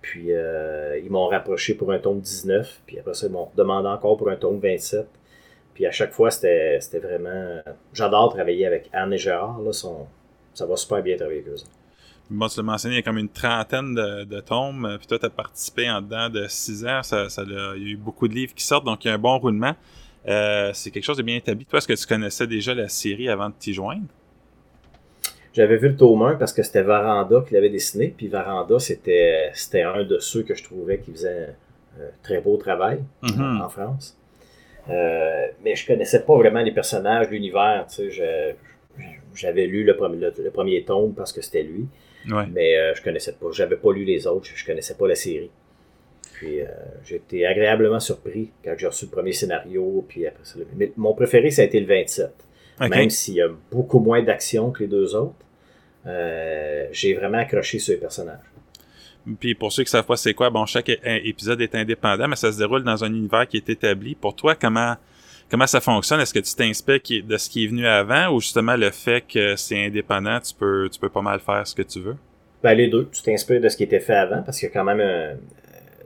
[0.00, 2.82] Puis euh, ils m'ont rapproché pour un tome 19.
[2.86, 5.06] Puis après ça, ils m'ont demandé encore pour un tome 27.
[5.74, 7.60] Puis à chaque fois, c'était, vraiment.
[7.92, 9.60] J'adore travailler avec Anne et Gérard.
[9.60, 11.70] Là, ça va super bien travailler avec eux autres.
[12.30, 15.18] Moi, tu l'as mentionné, il y a comme une trentaine de, tomes, euh, puis toi,
[15.18, 17.02] tu as participé en dedans de six ans.
[17.02, 19.14] Ça, ça il y a eu beaucoup de livres qui sortent, donc il y a
[19.14, 19.74] un bon roulement.
[20.26, 21.64] Euh, c'est quelque chose de bien établi.
[21.64, 24.02] Toi, est-ce que tu connaissais déjà la série avant de t'y joindre?
[25.54, 28.14] j'avais vu le tome 1 parce que c'était Varanda qui l'avait dessiné.
[28.16, 31.56] Puis Varanda, c'était c'était un de ceux que je trouvais qui faisait
[31.98, 34.16] un très beau travail en France.
[34.88, 37.86] Euh, mais je connaissais pas vraiment les personnages, l'univers.
[37.88, 38.54] tu sais, je-
[39.34, 41.86] J'avais lu le premier, le, le premier tome parce que c'était lui,
[42.28, 42.44] Ouais.
[42.52, 43.46] mais euh, je connaissais pas.
[43.52, 45.50] J'avais pas lu les autres, je, connaissais pas la série.
[46.34, 46.66] Puis euh,
[47.04, 50.04] j'ai été agréablement surpris quand j'ai reçu le premier scénario.
[50.08, 52.30] Puis après ça, le- mais mon préféré, ça a été le 27.
[52.80, 52.88] Ok.
[52.90, 55.34] Même s'il y a beaucoup moins d'action que les deux autres,
[56.06, 58.38] euh, j'ai vraiment accroché sur les personnages.
[59.40, 62.52] Puis pour ceux qui savent pas c'est quoi, bon, chaque épisode est indépendant, mais ça
[62.52, 64.14] se déroule dans un univers qui est établi.
[64.14, 64.94] Pour toi, comment
[65.50, 66.20] comment ça fonctionne?
[66.20, 69.56] Est-ce que tu t'inspires de ce qui est venu avant ou justement le fait que
[69.56, 72.16] c'est indépendant, tu peux tu peux pas mal faire ce que tu veux?
[72.62, 75.00] Ben, les deux, tu t'inspires de ce qui était fait avant, parce a quand même
[75.00, 75.34] euh,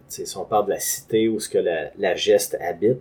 [0.08, 3.00] si on parle de la cité où ce que la, la geste habite,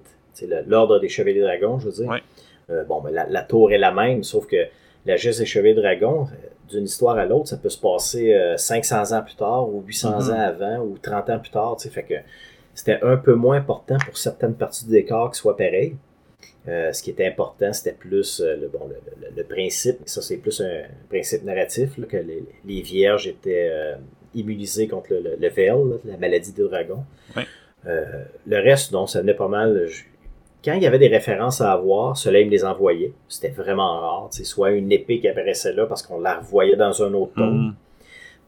[0.67, 2.07] l'ordre des Chevaliers Dragons, je veux dire.
[2.07, 2.21] Ouais.
[2.69, 4.55] Euh, bon, ben, la, la tour est la même, sauf que
[5.05, 8.55] la geste des Chevaliers Dragons, euh, d'une histoire à l'autre, ça peut se passer euh,
[8.55, 10.29] 500 ans plus tard, ou 800 Mhm.
[10.31, 12.13] ans avant, ou 30 ans plus tard, tu sais, fait que
[12.73, 15.97] c'était un peu moins important pour certaines parties du décor qui soient pareilles.
[16.67, 20.21] Euh, ce qui était important, c'était plus euh, le, bon, le, le- le principe, ça
[20.21, 23.95] c'est plus un principe narratif, là, que les, les vierges étaient euh,
[24.35, 26.53] immunisées contre le, le, là, la maladie.
[27.35, 27.45] Ouais.
[27.87, 29.87] Euh, le reste, non, ça venait pas mal.
[29.87, 30.03] je-
[30.63, 33.11] Quand il y avait des références à avoir, cela il me les envoyait.
[33.27, 34.27] C'était vraiment rare.
[34.31, 37.57] sais, Soit une épée qui apparaissait là parce qu'on la revoyait dans un autre tome,
[37.69, 37.75] Mhm.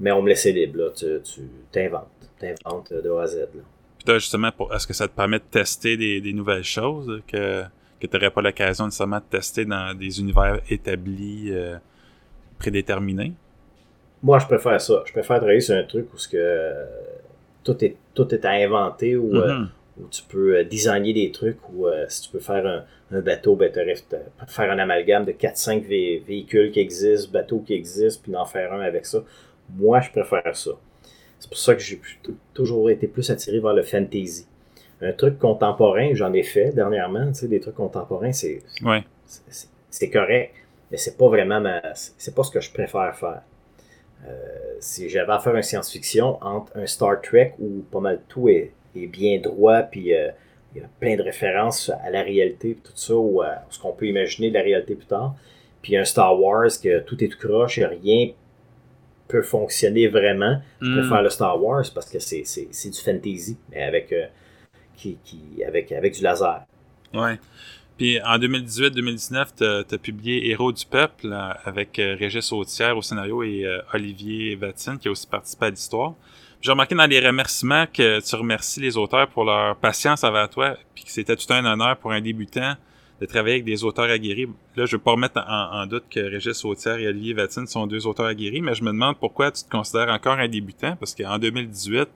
[0.01, 0.77] mais on me laissait libre.
[0.77, 0.89] Là.
[0.95, 2.09] Tu, tu t'inventes.
[2.39, 3.37] T'inventes de A à Z.
[3.39, 3.61] Là.
[3.97, 7.63] Puis justement, pour, est-ce que ça te permet de tester des, des nouvelles choses que,
[8.07, 11.77] que tu n'aurais pas l'occasion nécessairement de tester dans des univers établis, euh,
[12.59, 13.33] prédéterminés?
[14.21, 15.03] Moi, je préfère ça.
[15.05, 16.85] Je préfère travailler sur un truc où ce que, euh,
[17.63, 19.69] tout, est, tout est à inventer, où, euh, Mhm.
[20.01, 22.83] où tu peux designer des trucs, où si tu peux faire un,
[23.17, 27.59] un bateau, ben, tu peux faire un amalgame de 4-5 vé- véhicules qui existent, bateaux
[27.59, 29.23] qui existent, puis d'en faire un avec ça.
[29.75, 30.71] Moi, je préfère ça.
[31.39, 34.45] C'est pour ça que j'ai tou- toujours été plus attiré vers le fantasy.
[35.03, 39.03] Un truc contemporain, j'en ai fait dernièrement, tu sais, des trucs contemporains, c'est Ouais.
[39.25, 40.53] c'est- c'est correct,
[40.91, 43.41] mais c'est pas vraiment ma, c'est pas ce que je préfère faire.
[44.27, 44.31] Euh,
[44.79, 48.71] si j'avais à faire un science-fiction entre un Star Trek où pas mal tout est,
[48.95, 50.29] est bien droit, puis euh,
[50.73, 53.77] il y a plein de références à la réalité, puis tout ça, ou à ce
[53.79, 55.35] qu'on peut imaginer de la réalité plus tard,
[55.81, 58.29] puis un Star Wars que tout est tout croche et rien
[59.27, 60.99] peut fonctionner vraiment, je Mhm.
[60.99, 64.25] préfère le Star Wars parce que c'est du fantasy, mais avec, euh,
[64.95, 66.61] qui, qui, avec, avec du laser.
[67.13, 67.39] Ouais.
[67.97, 73.01] Puis en 2018-2019, tu as publié Héros du peuple euh, avec euh, Régis Autière au
[73.01, 76.13] scénario et euh, Olivier Vatine qui a aussi participé à l'histoire.
[76.61, 80.75] J'ai remarqué dans les remerciements que tu remercies les auteurs pour leur patience envers toi,
[80.95, 82.75] puis que c'était tout un honneur pour un débutant
[83.19, 84.47] de travailler avec des auteurs aguerris.
[84.75, 87.85] Là, je veux pas remettre en, en doute que Régis Autière et Olivier Vatine sont
[87.85, 91.13] deux auteurs aguerris, mais je me demande pourquoi tu te considères encore un débutant, parce
[91.13, 92.07] qu'en 2018,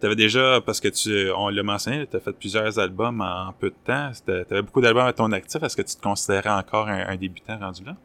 [0.00, 3.52] tu avais déjà, parce que tu, on l'a mentionné, tu as fait plusieurs albums en,
[3.58, 6.50] peu de temps, tu avais beaucoup d'albums à ton actif, est-ce que tu te considérais
[6.50, 7.96] encore un, un débutant rendu là?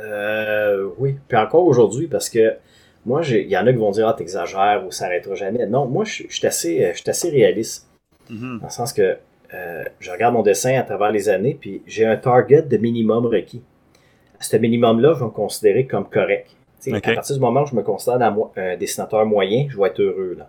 [0.00, 1.16] Euh, oui.
[1.28, 2.56] Puis encore aujourd'hui, parce que
[3.06, 5.66] moi, il y en a qui vont dire Ah, t'exagères ou ça n'arrêtera jamais.
[5.66, 7.88] Non, moi, je suis assez, assez réaliste.
[8.28, 8.58] Mhm.
[8.60, 9.16] Dans le sens que
[9.52, 13.26] euh, je regarde mon dessin à travers les années, puis j'ai un target de minimum
[13.26, 13.62] requis.
[14.38, 16.56] Ce minimum-là, je vais me considérer comme correct.
[16.90, 20.36] À partir du moment où je me considère un dessinateur moyen, je vais être heureux.
[20.38, 20.48] Là.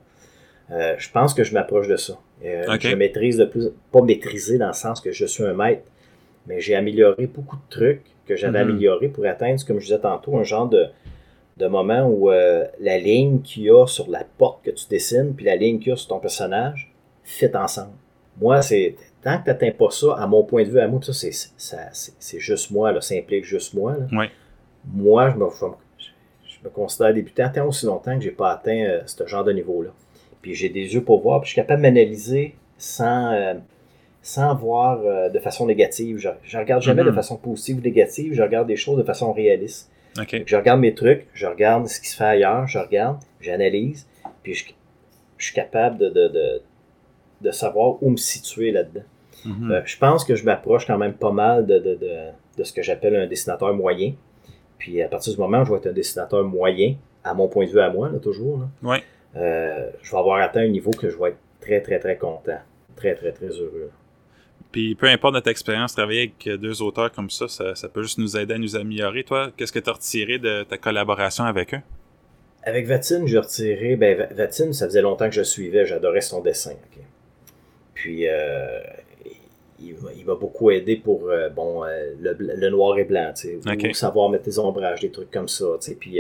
[0.69, 2.17] Euh, je pense que je m'approche de ça.
[2.45, 2.63] Euh.
[2.91, 5.84] Je maîtrise de plus, pas maîtriser dans le sens que je suis un maître,
[6.47, 8.69] mais j'ai amélioré beaucoup de trucs que j'avais Mhm.
[8.71, 10.86] améliorés pour atteindre, comme je disais tantôt, un genre de,
[11.58, 15.34] de moment où euh, la ligne qu'il y a sur la porte que tu dessines,
[15.36, 16.91] puis la ligne qu'il y a sur ton personnage,
[17.24, 17.91] fit ensemble.
[18.39, 21.02] Moi, c'est tant que tu n'atteins pas ça, à mon point de vue, à moi,
[21.04, 23.97] ça, c'est, juste moi, là, ça implique juste moi.
[24.00, 24.06] là.
[24.91, 25.71] Moi, je me, je, me-
[26.47, 29.52] je me considère débutant tant aussi longtemps que j'ai pas atteint euh, ce genre de
[29.52, 29.89] niveau-là.
[30.41, 33.54] Puis j'ai des yeux pour voir, puis je suis capable de m'analyser sans, euh,
[34.21, 36.17] sans voir euh, de façon négative.
[36.17, 37.10] Je, je regarde jamais Mhm.
[37.10, 39.89] de façon positive ou négative, je regarde des choses de façon réaliste.
[40.45, 44.08] Je regarde mes trucs, je regarde ce qui se fait ailleurs, je regarde, j'analyse,
[44.43, 44.65] puis je,
[45.38, 46.62] je suis capable de, de, de,
[47.41, 49.04] de savoir où me situer là-dedans.
[49.45, 49.71] Mhm.
[49.71, 52.10] Euh, je pense que je m'approche quand même pas mal de, de, de,
[52.58, 54.13] de ce que j'appelle un dessinateur moyen.
[54.77, 57.65] Puis à partir du moment où je vais être un dessinateur moyen, à mon point
[57.65, 59.04] de vue à moi, là, toujours, là, Ouais.
[59.36, 62.60] Euh, je vais avoir atteint un niveau que je vais être très, très, très content.
[62.96, 63.89] Très, très, très heureux.
[64.72, 68.20] Puis peu importe notre expérience, travailler avec deux auteurs comme ça, ça, ça peut juste
[68.20, 69.24] nous aider à nous améliorer.
[69.24, 71.82] Toi, qu'est-ce que tu as retiré de ta collaboration avec eux?
[72.63, 73.96] Avec Vatine, j'ai retiré.
[73.96, 76.74] Ben, Va- Vatine, ça faisait longtemps que je le suivais, j'adorais son dessin.
[77.96, 78.80] Puis, euh,
[80.17, 83.94] il, m'a beaucoup aidé pour euh, bon, euh, le, le, noir et blanc, tu sais,
[83.94, 86.20] savoir mettre des ombrages, des trucs comme ça, tu sais, puis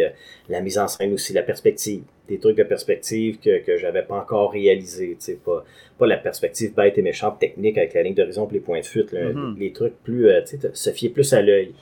[0.49, 4.15] la mise en scène aussi, la perspective, des trucs de perspective que, que j'avais pas
[4.15, 5.63] encore réalisé, tu sais, pas,
[5.97, 8.85] pas la perspective bête et méchante technique avec la ligne d'horizon et les points de
[8.85, 9.57] fuite, mm-hmm.
[9.57, 11.73] les trucs plus, tu sais, se fier plus à l'œil.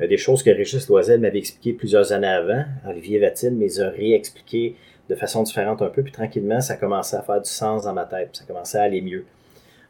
[0.00, 4.74] des choses que Régis Loisel m'avait expliqué plusieurs années avant, Olivier Vatine mais a réexpliqué
[5.08, 8.04] de façon différente un peu, puis tranquillement, ça commençait à faire du sens dans ma
[8.04, 9.24] tête, puis ça commençait à aller mieux.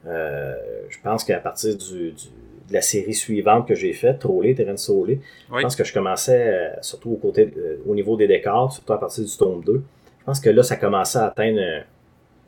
[0.07, 0.55] Euh,
[0.89, 5.21] je pense qu'à partir du, de la série suivante que j'ai faite, Trolley, Terrain Soulé,
[5.55, 8.93] je pense que je commençais, euh, surtout au, côté, euh, au niveau des décors, surtout
[8.93, 9.83] à partir du tome 2,
[10.21, 11.61] je pense que là, ça commençait à atteindre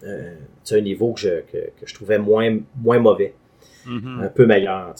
[0.02, 3.34] un niveau que je, que, je trouvais moins, moins mauvais,
[3.86, 4.24] mm-hmm.
[4.24, 4.94] un peu meilleur.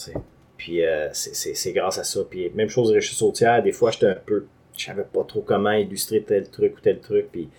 [0.57, 0.81] Puis
[1.13, 2.21] c'est grâce à ça.
[2.29, 4.45] Puis même chose Régis Sautière, des fois, j'étais un peu
[4.77, 7.49] je savais pas trop comment illustrer tel truc ou tel truc, puis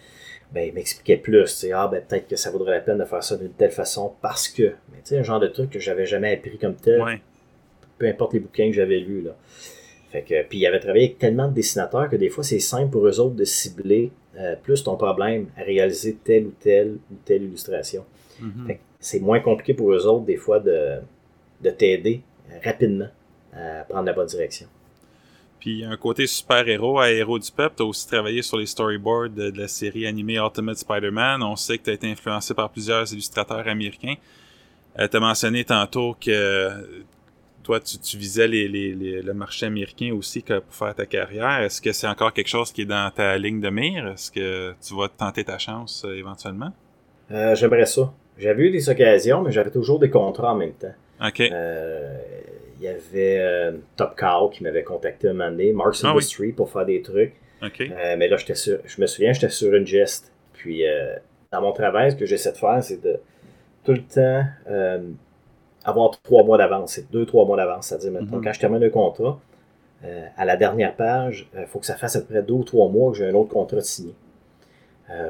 [0.53, 3.37] ben, il m'expliquait plus, ah, ben, peut-être que ça vaudrait la peine de faire ça
[3.37, 6.35] d'une telle façon parce que, mais tu sais, un genre de truc que j'avais jamais
[6.35, 7.03] appris comme tel,
[7.99, 9.37] peu importe les bouquins que j'avais lus, là.
[10.11, 12.91] Fait que, puis il avait travaillé avec tellement de dessinateurs que des fois, c'est simple
[12.91, 17.15] pour eux autres de cibler euh, plus ton problème à réaliser telle ou telle ou
[17.25, 18.05] telle illustration.
[18.43, 18.77] Mm-hmm.
[19.01, 20.99] c'est moins compliqué pour eux autres, des fois, de,
[21.63, 22.21] de t'aider
[22.63, 23.09] rapidement
[23.55, 24.67] à prendre la bonne direction.
[25.63, 29.29] Puis un côté super-héros à Héros du Peuple, tu as aussi travaillé sur les storyboards
[29.29, 31.41] de, la série animée Ultimate Spider-Man.
[31.41, 34.17] On sait que tu as été influencé par plusieurs illustrateurs américains.
[34.99, 37.05] Euh, tu as mentionné tantôt que
[37.63, 38.67] toi, tu, visais les,
[39.23, 41.61] le marché américain aussi pour faire ta carrière.
[41.61, 44.09] Est-ce que c'est encore quelque chose qui est dans ta ligne de mire?
[44.09, 46.73] Est-ce que tu vas tenter ta chance euh, éventuellement?
[47.31, 48.13] Euh, j'aimerais ça.
[48.37, 50.95] J'avais eu des occasions, mais j'avais toujours des contrats en même temps.
[51.25, 51.41] OK
[52.83, 56.53] il y avait euh, Top Cow qui m'avait contacté un moment donné, Marks ah Industry
[56.53, 57.35] pour faire des trucs.
[57.63, 60.33] Euh, mais là, j'étais sur, je me souviens, j'étais sur une geste.
[60.53, 61.15] Puis, euh,
[61.53, 63.21] dans mon travail, ce que j'essaie de faire, c'est de
[63.85, 64.45] tout le temps
[65.85, 66.95] avoir trois mois d'avance.
[66.95, 67.87] C'est deux, trois mois d'avance.
[67.87, 68.45] C'est-à-dire, maintenant, mhm.
[68.45, 69.41] quand je termine le contrat,
[70.37, 72.89] à la dernière page, il faut que ça fasse à peu près deux ou trois
[72.89, 74.15] mois que j'ai un autre contrat signé.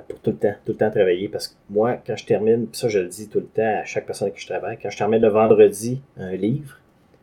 [0.09, 1.29] pour tout le temps, tout le temps travailler.
[1.29, 4.07] Parce que moi, quand je termine, ça je le dis tout le temps à chaque
[4.07, 6.79] personne avec qui je travaille, quand je termine le vendredi un livre,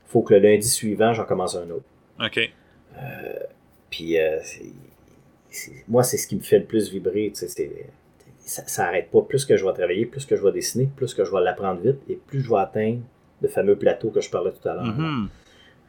[0.10, 1.86] faut que le lundi suivant, j'en commence un autre.
[2.20, 2.40] OK.
[2.98, 3.40] Euh,
[3.90, 4.40] puis, euh,
[5.88, 7.32] moi, c'est ce qui me fait le plus vibrer.
[7.36, 9.22] ça n'arrête pas.
[9.22, 11.80] Plus que je vais travailler, plus que je vais dessiner, plus que je vais l'apprendre
[11.80, 13.02] vite, et plus je vais atteindre
[13.42, 14.98] le fameux plateau que je parlais tout à l'heure.
[14.98, 15.28] Mm-hmm.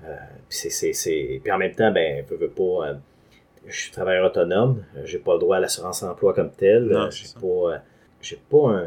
[0.05, 2.99] Euh, puis, en même temps, ben, je veux pas.
[3.67, 7.09] je suis travailleur autonome, j'ai pas le droit à l'assurance emploi comme tel.
[7.11, 7.83] j'ai pas,
[8.21, 8.85] j'ai pas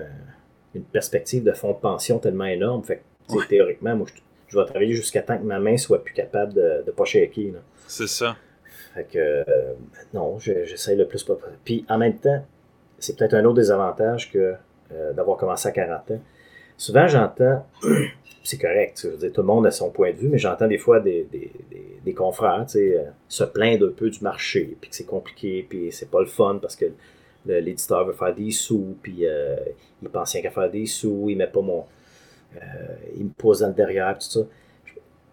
[0.76, 2.84] une perspective de fonds de pension tellement énorme.
[2.84, 3.02] Fait
[3.50, 4.22] théoriquement, moi, je
[4.54, 7.54] je vais travailler jusqu'à temps que ma main soit plus capable de, de pas shaker.
[7.88, 8.36] C'est ça.
[8.94, 9.74] Fait que, euh,
[10.14, 11.48] non, j'essaie le plus possible.
[11.66, 12.46] Puis en même temps,
[13.00, 14.54] c'est peut-être un autre désavantage que
[14.92, 16.22] euh, d'avoir commencé à 40 ans.
[16.78, 17.66] Souvent, j'entends,
[18.44, 21.28] c'est correct, tout le monde a son point de vue, mais j'entends des fois des,
[21.32, 21.52] des,
[22.04, 26.12] des, confrères euh, se plaindre un peu du marché, puis que c'est compliqué, puis c'est
[26.12, 26.86] pas le fun parce que
[27.46, 29.26] l'éditeur veut faire des sous, puis
[30.02, 31.86] il pense rien qu'à faire des sous, il met pas mon,
[33.16, 34.42] ils me posent dans le derrière, tout ça.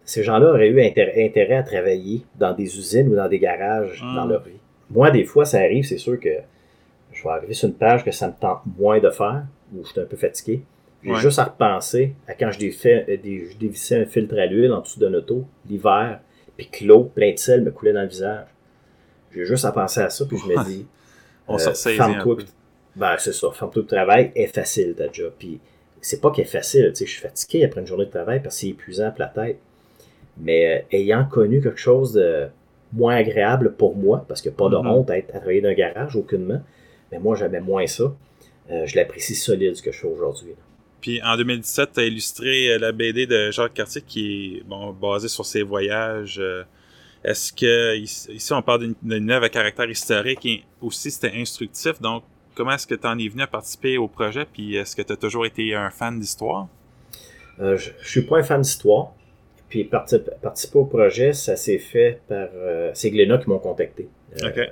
[0.04, 4.26] Ces gens-là auraient eu intérêt, à travailler dans des usines ou dans des garages dans
[4.26, 4.30] hmm.
[4.30, 4.58] leur vie.
[4.90, 6.30] Moi, des fois, ça arrive, c'est sûr que
[7.12, 9.90] je vais arriver sur une page que ça me tente moins de faire, ou je
[9.90, 10.62] suis un peu fatigué.
[11.02, 15.14] J'ai juste à repenser à quand je, dévissais un filtre à l'huile en dessous d'un
[15.14, 16.20] auto, l'hiver,
[16.56, 18.46] puis que l'eau plein de sel me coulait dans le visage.
[19.32, 20.86] J'ai juste à penser à ça, puis je me dis,
[21.48, 22.36] On euh, ferme-toi.
[22.96, 25.32] Ben, c'est ça, ferme-toi le travail, est facile ta job.
[25.38, 25.60] Puis
[26.00, 28.42] c'est pas qu'elle est facile, tu sais, je suis fatigué après une journée de travail
[28.42, 29.58] parce que c'est épuisant pour la tête.
[30.38, 32.48] Mais euh, ayant connu quelque chose de
[32.92, 34.88] moins agréable pour moi, parce qu'il n'y a pas de mm-hmm.
[34.88, 36.60] honte à, être, à travailler dans un garage, aucunement,
[37.12, 38.14] mais moi j'aimais moins ça,
[38.70, 40.52] euh, je l'apprécie solide ce que je fais aujourd'hui.
[41.00, 44.92] Puis en 2017, tu as illustré euh, la BD de Jacques Cartier qui est bon,
[44.92, 46.40] basée sur ses voyages.
[47.22, 52.22] Est-ce que ici on parle d'une œuvre à caractère historique et aussi c'était instructif, donc
[52.54, 55.12] comment est-ce que tu en es venu à participer au projet, puis est-ce que tu
[55.12, 56.68] as toujours été un fan d'histoire?
[57.60, 59.12] Euh, je, ne suis pas un fan d'histoire.
[59.68, 62.48] Puis participer au projet, ça s'est fait par.
[62.54, 64.08] Euh, c'est Gléna qui m'ont contacté.
[64.42, 64.66] Euh,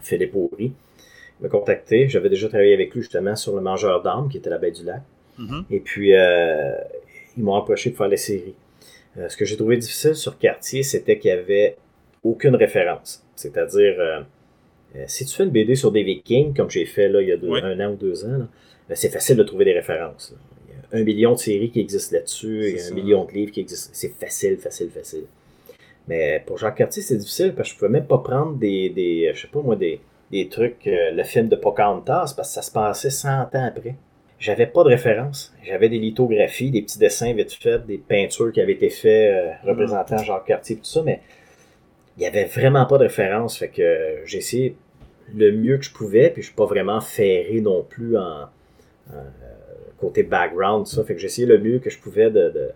[0.00, 0.72] Philippe Aubry
[1.40, 2.08] m'a contacté.
[2.08, 4.84] J'avais déjà travaillé avec lui justement sur le Mangeur d'âme, qui était la baie du
[4.84, 5.02] lac.
[5.40, 5.64] Mm-hmm.
[5.70, 8.54] Et puis, ils m'ont approché de faire la série.
[9.16, 11.76] ce que j'ai trouvé difficile sur Cartier, c'était qu'il n'y avait
[12.24, 13.24] aucune référence.
[13.36, 14.20] C'est-à-dire, euh,
[15.06, 17.66] si tu fais une BD sur des Vikings, comme j'ai fait là, il y a
[17.66, 18.46] un an ou deux ans,
[18.88, 20.34] ben, c'est facile de trouver des références.
[20.68, 23.24] Il y a un million de séries qui existent là-dessus, il y a un million
[23.24, 23.90] de livres qui existent.
[23.92, 25.24] C'est facile, facile, facile.
[26.06, 29.32] Mais pour Jacques Cartier, c'est difficile parce que je pouvais même pas prendre des, des
[29.34, 32.62] je sais pas moi, des, des trucs, euh, le film de Pocahontas, parce que ça
[32.62, 33.94] se passait 100 ans après.
[34.38, 35.54] j'avais pas de référence.
[35.62, 39.70] J'avais des lithographies, des petits dessins vite faits, des peintures qui avaient été faites euh,
[39.70, 41.20] représentant Jacques Cartier, tout ça, mais
[42.16, 43.58] il y avait vraiment pas de référence.
[43.58, 44.76] Fait que j'ai essayé
[45.34, 48.48] le mieux que je pouvais, puis je suis pas vraiment ferré non plus en,
[49.98, 51.02] côté background, ça.
[51.04, 52.72] Fait que j'ai essayé le mieux que je pouvais de,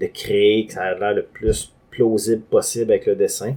[0.00, 3.54] de, créer, que ça ait l'air le plus plausible possible avec le dessin.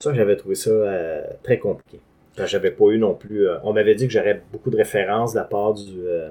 [0.00, 2.00] Ça, j'avais trouvé ça euh, très compliqué.
[2.36, 3.46] J'avais pas eu non plus.
[3.46, 6.00] Euh, on m'avait dit que j'aurais beaucoup de références de la part du.
[6.06, 6.30] Euh,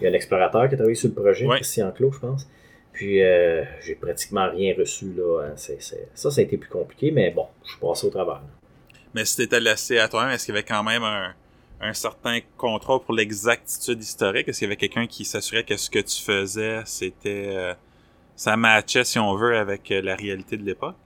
[0.00, 1.56] il y a un explorateur qui a travaillé sur le projet, ouais.
[1.56, 2.48] Christian Clos, je pense.
[2.98, 3.20] Puis
[3.80, 5.44] j'ai pratiquement rien reçu là.
[5.44, 5.56] Hein.
[5.56, 8.42] ça, ça a été plus compliqué, mais bon, je suis passé au travers.
[9.14, 11.32] Mais si tu étais laissé à toi-même, est-ce qu'il y avait quand même un,
[11.80, 14.48] un certain contrôle pour l'exactitude historique?
[14.48, 17.46] Est-ce qu'il y avait quelqu'un qui s'assurait que ce que tu faisais, c'était.
[17.48, 17.74] Euh,
[18.34, 20.96] ça matchait, si on veut, avec euh, la réalité de l'époque?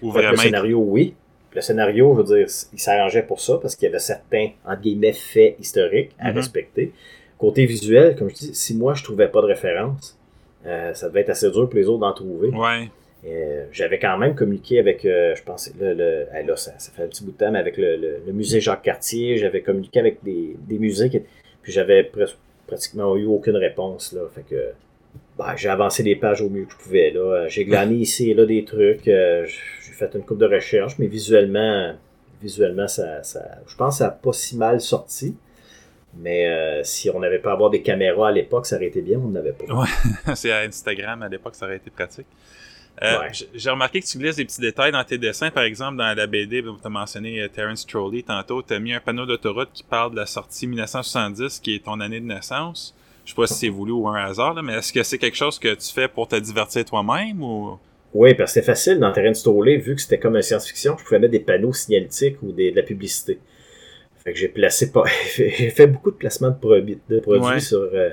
[0.00, 0.32] Ou vraiment.
[0.32, 1.14] Le scénario, oui.
[1.54, 4.80] Le scénario, je veux dire, il s'arrangeait pour ça parce qu'il y avait certains, entre
[4.80, 6.36] guillemets, faits historiques à mm-hmm.
[6.36, 6.92] respecter.
[7.36, 10.16] Côté visuel, comme je dis, si moi je trouvais pas de référence,
[10.66, 12.48] euh, ça devait être assez dur pour les autres d'en trouver.
[12.48, 12.88] Ouais.
[13.24, 17.06] Euh, j'avais quand même communiqué avec, euh, je pense, le, le là, ça, fait un
[17.06, 20.78] petit bout de temps, mais avec le, musée Jacques Cartier, j'avais communiqué avec des, des
[20.78, 21.08] musées,
[21.62, 22.10] puis j'avais
[22.66, 24.12] pratiquement eu aucune réponse.
[24.12, 24.72] Là, fait que
[25.38, 27.10] ben, j'ai avancé des pages au mieux que je pouvais.
[27.10, 27.46] Là.
[27.48, 31.06] J'ai glané ici et là des trucs, euh, j'ai fait une coupe de recherche, mais
[31.06, 31.94] visuellement,
[32.40, 35.36] visuellement ça, ça, je pense que ça n'a pas si mal sorti.
[36.18, 36.46] Mais
[36.84, 39.28] si on n'avait pas à avoir des caméras à l'époque, ça aurait été bien, on
[39.28, 39.72] n'avait pas.
[39.72, 39.86] Ouais,
[40.34, 42.26] c'est à Instagram à l'époque, ça aurait été pratique.
[43.00, 43.18] Euh,
[43.54, 45.50] j'ai remarqué que tu glisses des petits détails dans tes dessins.
[45.50, 48.62] Par exemple, dans la BD, tu as mentionné euh, Terence Trolley tantôt.
[48.62, 52.00] Tu as mis un panneau d'autoroute qui parle de la sortie 1970, qui est ton
[52.00, 52.94] année de naissance.
[53.24, 55.58] Je sais pas si c'est voulu ou un hasard, mais est-ce que c'est quelque chose
[55.58, 57.78] que tu fais pour te divertir toi-même ou...
[58.14, 61.04] Oui, parce que c'était facile dans Terence Trolley, vu que c'était comme un science-fiction, je
[61.04, 63.38] pouvais mettre des panneaux signalétiques ou des, de la publicité.
[64.24, 65.04] Fait que j'ai placé pas.
[65.36, 68.10] j'ai fait beaucoup de placements de, produits, de produits sur euh,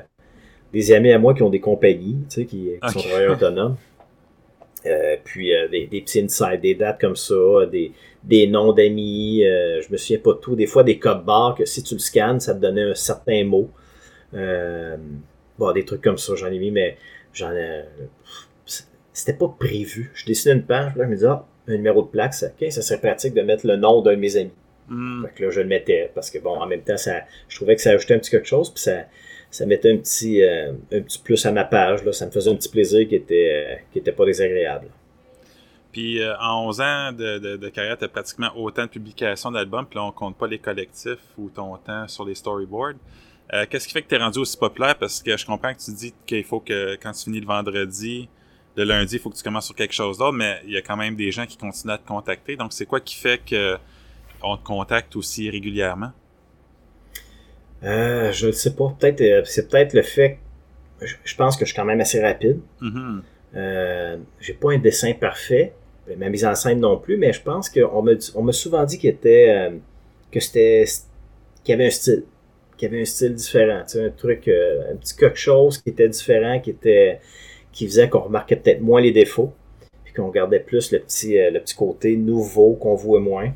[0.73, 3.77] des amis à moi qui ont des compagnies, tu sais, qui, sont travailleurs autonomes.
[4.85, 7.35] Euh, puis euh, des, des, petits insights, des dates comme ça,
[7.69, 7.91] des,
[8.23, 11.83] des noms d'amis, je me souviens pas tout, des fois des codes barres que si
[11.83, 13.69] tu le scannes, ça te donnait un certain mot.
[14.31, 16.95] bon, des trucs comme ça, j'en ai mis, mais
[17.33, 17.83] j'en ai.
[19.11, 20.11] C'était pas prévu.
[20.13, 22.81] Je dessinais une page, là, je me disais, ah, un numéro de plaque, ça, ça
[22.81, 24.53] serait pratique de mettre le nom d'un de mes amis.
[24.89, 25.23] Hmm.
[25.25, 27.75] Fait que là, je le mettais, parce que bon, en même temps, ça, je trouvais
[27.75, 29.05] que ça ajoutait un petit quelque chose, puis ça,
[29.51, 32.03] ça mettait un petit, euh, un petit plus à ma page.
[32.03, 32.11] Là.
[32.11, 34.87] Ça me faisait un petit plaisir qui était, euh, qui était pas désagréable.
[35.91, 39.85] Puis euh, en 11 ans de, de, carrière, tu as pratiquement autant de publications d'albums,
[39.87, 42.95] puis là, on compte pas les collectifs ou ton temps sur les storyboards.
[43.71, 44.95] Qu'est-ce qui fait que tu es rendu aussi populaire?
[44.95, 48.29] Parce que je comprends que tu dis qu'il faut que quand tu finis le vendredi,
[48.75, 50.83] le lundi, il faut que tu commences sur quelque chose d'autre, mais il y a
[50.83, 52.55] quand même des gens qui continuent à te contacter.
[52.55, 53.75] Donc, c'est quoi qui fait que
[54.43, 56.11] on te contacte aussi régulièrement?
[57.83, 58.95] Euh, je ne sais pas.
[58.99, 60.37] Peut-être, euh, c'est peut-être le fait.
[61.01, 62.59] Je, pense que je suis quand même assez rapide.
[62.81, 63.21] Mm-hmm.
[63.55, 65.73] Euh, j'ai pas un dessin parfait,
[66.17, 68.97] ma mise en scène non plus, mais je pense qu'on m'a, on m'a souvent dit
[68.97, 69.71] qu'il était,
[70.29, 70.83] que c'était,
[71.63, 72.25] qu'il y avait un style,
[72.77, 75.89] qu'il y avait un style différent, tu sais, un truc, un petit quelque chose qui
[75.89, 77.21] était différent, qui était,
[77.71, 79.53] qui faisait qu'on remarquait peut-être moins les défauts,
[80.03, 83.53] puis qu'on regardait plus le petit, le petit côté nouveau qu'on voit moins.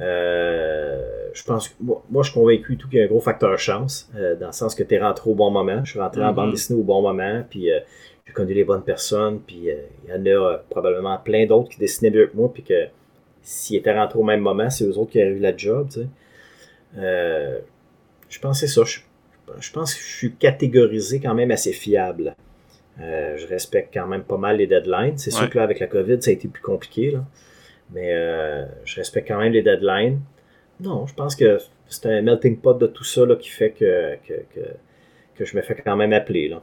[0.00, 3.58] Euh, je pense que moi, je suis convaincu tout qu'il y a un gros facteur
[3.58, 5.84] chance, euh, dans le sens que tu es rentré au bon moment.
[5.84, 6.52] Je suis rentré en bande mm-hmm.
[6.52, 7.80] dessinée au bon moment, puis euh,
[8.26, 12.10] j'ai connu les bonnes personnes, puis il y en a probablement plein d'autres qui dessinaient
[12.10, 12.86] mieux que moi, puis que
[13.42, 15.88] s'ils étaient rentrés au même moment, c'est eux autres qui auraient eu la job.
[15.90, 17.62] Tu sais.
[18.28, 18.84] je pense que c'est ça.
[19.58, 22.36] Je, pense que je suis catégorisé quand même assez fiable.
[22.98, 25.18] je respecte quand même pas mal les deadlines.
[25.18, 27.10] C'est sûr que là, avec la COVID, ça a été plus compliqué.
[27.10, 27.24] Là.
[27.92, 30.20] Mais euh, je respecte quand même les deadlines.
[30.80, 34.16] Non, je pense que c'est un melting pot de tout ça là, qui fait que,
[34.26, 34.34] que,
[35.36, 36.48] que, je me fais quand même appeler.
[36.48, 36.62] Là.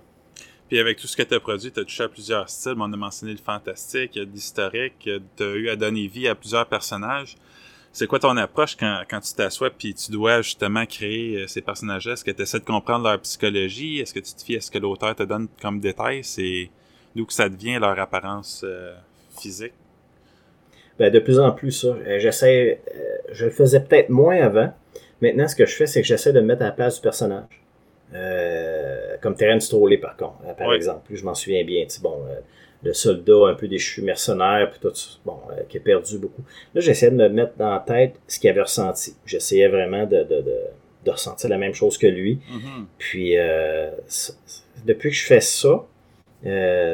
[0.67, 2.75] Puis avec tout ce que tu as produit, tu as touché à plusieurs styles.
[2.77, 7.35] On a mentionné le fantastique, l'historique, tu as eu à donner vie à plusieurs personnages.
[7.91, 11.61] C'est quoi ton approche quand, quand tu t'assois puis tu dois justement créer euh, ces
[11.61, 12.13] personnages-là?
[12.13, 13.99] Est-ce que tu essaies de comprendre leur psychologie?
[13.99, 16.23] Est-ce que tu te fies à ce que l'auteur te donne comme détail?
[16.23, 16.69] C'est
[17.15, 18.95] d'où que ça devient leur apparence euh,
[19.39, 19.73] physique?
[20.99, 21.87] Ben, de plus en plus ça.
[21.87, 22.99] Euh, j'essaie, euh,
[23.31, 24.73] je le faisais peut-être moins avant.
[25.21, 27.01] Maintenant, ce que je fais, c'est que j'essaie de me mettre à la place du
[27.01, 27.63] personnage.
[28.13, 31.11] Euh, comme Terence Strolley, par contre, par exemple.
[31.13, 31.85] Je m'en souviens bien.
[32.01, 32.17] Bon,
[32.83, 34.93] le soldat un peu déchu, mercenaire, puis tout,
[35.25, 35.37] bon,
[35.67, 36.43] qui a perdu beaucoup.
[36.73, 39.15] Là, j'essayais de me mettre dans la tête ce qu'il avait ressenti.
[39.25, 40.55] J'essayais vraiment de, de, de,
[41.05, 42.39] de, ressentir la même chose que lui.
[42.49, 42.85] Mm-hmm.
[42.97, 43.35] Puis,
[44.85, 45.85] depuis que je fais ça,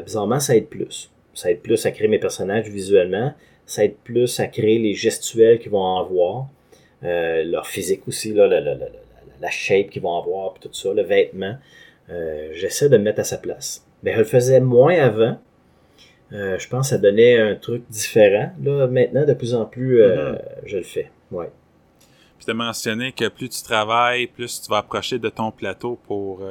[0.03, 1.12] bizarrement, ça aide plus.
[1.34, 3.34] Ça aide plus à créer mes personnages visuellement
[3.66, 6.47] ça aide plus à créer les gestuels qu'ils vont avoir,
[7.03, 8.76] euh, leur physique aussi, là, la, la,
[9.41, 11.55] la, shape qu'ils vont avoir, puis tout ça, le vêtement.
[12.11, 13.84] euh, j'essaie de me mettre à sa place.
[14.03, 15.39] Mais je le faisais moins avant.
[16.34, 18.51] Euh, je pense que ça donnait un truc différent.
[18.63, 20.39] Là, maintenant, de plus en plus, Mhm.
[20.66, 21.09] je le fais.
[21.32, 21.49] Ouais.
[22.38, 25.97] Puis tu as mentionné que plus tu travailles, plus tu vas approcher de ton plateau
[26.07, 26.41] pour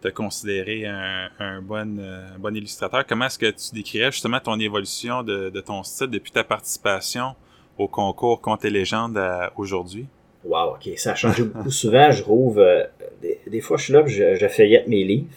[0.00, 3.04] te considérer un, un bon, euh, un bon illustrateur.
[3.06, 7.34] Comment est-ce que tu décrirais justement ton évolution de, de ton style depuis ta participation
[7.78, 10.06] au concours Contes et légendes à aujourd'hui?
[10.44, 10.96] Wow, ok.
[10.96, 11.70] Ça a changé beaucoup.
[11.82, 12.60] Souvent, je rouvre.
[12.60, 12.84] euh,
[13.22, 15.34] des, des fois, je suis là, je, je feuillette mes livres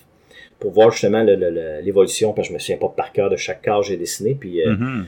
[0.60, 3.82] pour voir justement l'évolution, parce que je me souviens pas par cœur de chaque case
[3.82, 4.36] que j'ai dessiné.
[4.36, 5.08] Puis euh, Mhm.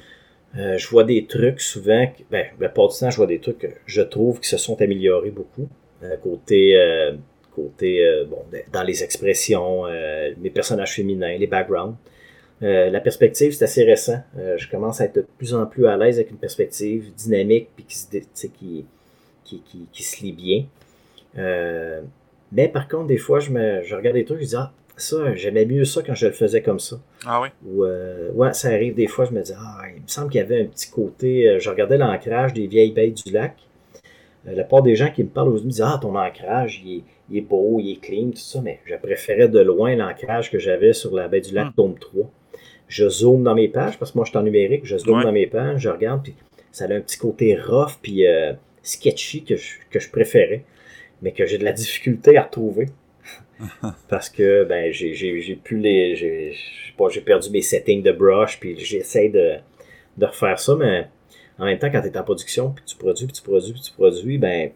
[0.58, 3.60] euh, je vois des trucs souvent, ben, la plupart du temps, je vois des trucs
[3.60, 5.70] que je trouve qui se sont améliorés beaucoup.
[6.04, 7.14] Euh, côté, euh,
[7.56, 11.96] côté euh, bon, dans les expressions, euh, mes personnages féminins, les backgrounds.
[12.62, 14.22] Euh, la perspective, c'est assez récent.
[14.38, 17.70] Euh, je commence à être de plus en plus à l'aise avec une perspective dynamique
[17.76, 18.08] puis qui se,
[18.48, 18.86] qui,
[19.44, 20.66] qui, qui, qui se lit bien.
[21.38, 22.02] Euh,
[22.52, 25.34] mais par contre, des fois, je, me, je regarde des trucs, je dis, ah, ça,
[25.36, 26.98] j'aimais mieux ça quand je le faisais comme ça.
[27.26, 27.50] Ah oui?
[27.66, 30.40] Ou, euh, ouais, ça arrive des fois, je me dis, ah, il me semble qu'il
[30.40, 31.50] y avait un petit côté.
[31.50, 33.56] euh, je regardais l'ancrage des vieilles bêtes du lac.
[34.48, 36.98] Euh, la part des gens qui me parlent aujourd'hui me disent, ah, ton ancrage, il
[37.00, 37.04] est,
[37.34, 40.60] il est beau, il est clean, tout ça, mais je préférais de loin l'ancrage que
[40.60, 41.74] j'avais sur la baie du lac Hmm.
[41.76, 42.30] tome 3.
[42.88, 45.24] Je zoome dans mes pages, parce que moi, je suis en numérique, je zoome Ouais.
[45.24, 46.36] dans mes pages, je regarde, puis
[46.72, 48.54] ça a un petit côté rough, puis euh,
[48.84, 50.64] sketchy que je, que je préférais,
[51.22, 52.88] mais que j'ai de la difficulté à retrouver.
[54.10, 56.54] parce que ben j'ai plus les j'ai
[56.98, 59.54] pas j'ai perdu mes settings de brush puis j'essaie de
[60.18, 61.06] de refaire ça mais
[61.60, 63.82] en même temps quand tu es en production puis tu produis puis tu produis puis
[63.82, 64.72] tu produis ben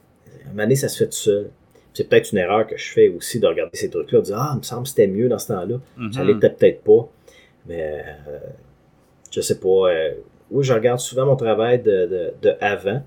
[0.45, 1.49] à un moment donné ça se fait tout seul
[1.97, 4.37] c'est peut-être une erreur que je fais aussi de regarder ces trucs là de dire
[4.39, 5.77] ah il me semble que c'était mieux dans ce temps-là
[6.11, 6.27] ça Mhm.
[6.27, 7.09] l'était peut-être pas
[7.67, 7.81] mais
[8.27, 8.39] euh,
[9.31, 10.11] je sais pas euh,
[10.51, 13.01] oui je regarde souvent mon travail de, de, de avant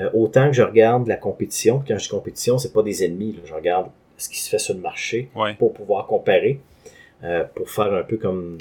[0.00, 3.32] Euh, autant que je regarde la compétition quand je dis compétition c'est pas des ennemis
[3.32, 3.40] là.
[3.44, 5.54] je regarde ce qui se fait sur le marché Ouais.
[5.60, 6.60] pour pouvoir comparer,
[7.24, 8.58] euh, pour faire un peu comme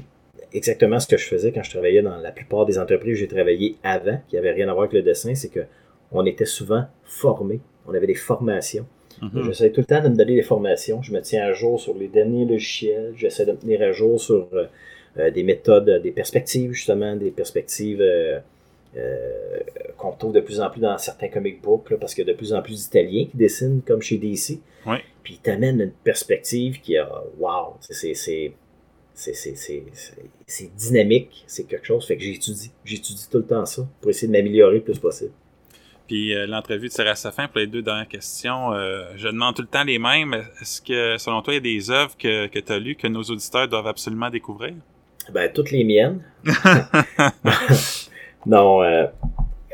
[0.59, 3.27] exactement ce que je faisais quand je travaillais dans la plupart des entreprises où j'ai
[3.27, 5.63] travaillé avant, qui n'avaient rien à voir avec le dessin, c'est que
[6.11, 8.85] on était souvent formés, on avait des formations.
[9.21, 9.43] Mhm.
[9.45, 11.95] J'essaie tout le temps de me donner des formations, je me tiens à jour sur
[11.95, 14.65] les derniers logiciels, j'essaie de me tenir à jour sur euh,
[15.17, 18.39] euh, des méthodes, des perspectives justement, des perspectives euh,
[18.95, 19.59] euh,
[19.97, 22.33] qu'on trouve de plus en plus dans certains comic books, là, parce qu'il y a
[22.33, 24.59] de plus en plus d'Italiens qui dessinent comme chez DC.
[24.85, 25.01] Ouais.
[25.23, 27.09] Puis ils t'amènent une perspective qui a
[27.39, 28.53] wow, c'est- c'est
[30.77, 32.05] dynamique, c'est quelque chose.
[32.05, 35.31] Fait que j'étudie, j'étudie tout le temps ça pour essayer de m'améliorer le plus possible.
[36.07, 38.73] Puis euh, l'entrevue tire à sa fin pour les deux dernières questions.
[38.73, 40.33] Euh, je demande tout le temps les mêmes.
[40.61, 43.07] Est-ce que, selon toi, il y a des œuvres que, que tu as lues que
[43.07, 44.73] nos auditeurs doivent absolument découvrir?
[45.33, 46.21] Ben toutes les miennes.
[48.45, 49.05] non, euh,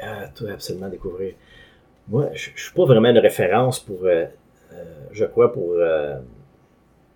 [0.02, 1.34] ah, tout absolument découvrir.
[2.08, 4.26] Moi, je je suis pas vraiment une référence pour, euh,
[4.74, 6.18] euh, je crois, pour euh,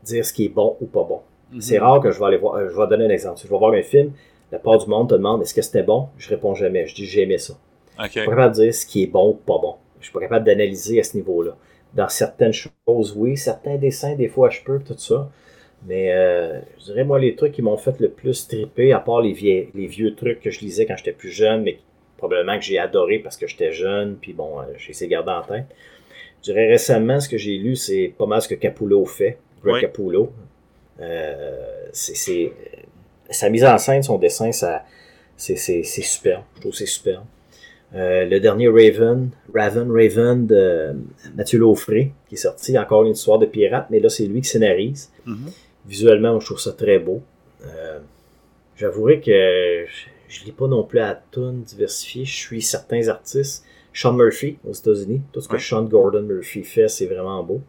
[0.04, 1.22] dire ce qui est bon ou pas bon.
[1.60, 2.56] C'est rare que je vais aller voir.
[2.56, 3.40] euh, je vais donner un exemple.
[3.40, 4.12] Si je vais voir un film,
[4.52, 6.10] la part du monde te demande est-ce que c'était bon?
[6.18, 6.88] Je réponds jamais.
[6.88, 7.54] Je dis j'ai aimé ça.
[8.00, 8.06] OK.
[8.06, 9.76] Je suis pas capable de dire ce qui est bon ou pas bon.
[10.00, 11.56] Je suis pas capable d'analyser à ce niveau-là.
[11.94, 13.38] Dans certaines choses, oui.
[13.38, 15.30] Certains dessins, des fois, je peux, tout ça.
[15.86, 19.22] Mais euh, je dirais, moi, les trucs qui m'ont fait le plus triper, à part
[19.22, 21.80] les, vieux, les vieux trucs que je lisais quand j'étais plus jeune, mais
[22.18, 25.32] probablement que j'ai adoré parce que j'étais jeune, puis bon, euh, j'ai essayé de garder
[25.32, 25.66] en tête.
[26.40, 29.38] Je dirais récemment, ce que j'ai lu, c'est pas mal ce que Capullo fait.
[29.64, 29.82] Greg Oui.
[29.82, 30.32] Capullo.
[31.00, 32.52] Euh, c'est,
[33.30, 34.84] sa mise en scène, son dessin, ça,
[35.36, 36.44] c'est, c'est, c'est super.
[36.56, 37.24] Je trouve que c'est super.
[37.96, 40.94] Euh, le dernier Raven, Raven, Raven de
[41.36, 44.50] Mathieu Laufré, qui est sorti, encore une histoire de pirate, mais là, c'est lui qui
[44.50, 45.10] scénarise.
[45.26, 45.50] Mhm.
[45.88, 47.22] Visuellement, je trouve ça très beau.
[47.66, 48.00] Euh,
[48.76, 49.32] J'avouerai que
[49.88, 52.26] je, je lis pas non plus à tonnes diversifiées.
[52.26, 53.64] Je suis certains artistes.
[53.94, 55.22] Sean Murphy aux États-Unis.
[55.34, 55.60] Tout ce que Ouais.
[55.60, 57.62] Sean Gordon Murphy fait, c'est vraiment beau.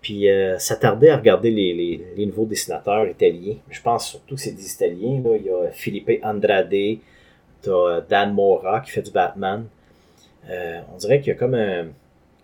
[0.00, 3.56] Puis euh, ça tardait à regarder les, les, les nouveaux dessinateurs italiens.
[3.68, 5.20] Je pense surtout que c'est des Italiens.
[5.22, 5.36] Là.
[5.36, 6.72] Il y a Felipe Andrade,
[7.64, 9.64] t'as euh, Dan Mora qui fait du Batman.
[10.50, 11.86] Euh, on dirait qu'il y a comme un,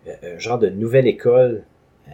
[0.07, 1.63] un genre de nouvelle école
[2.09, 2.11] euh,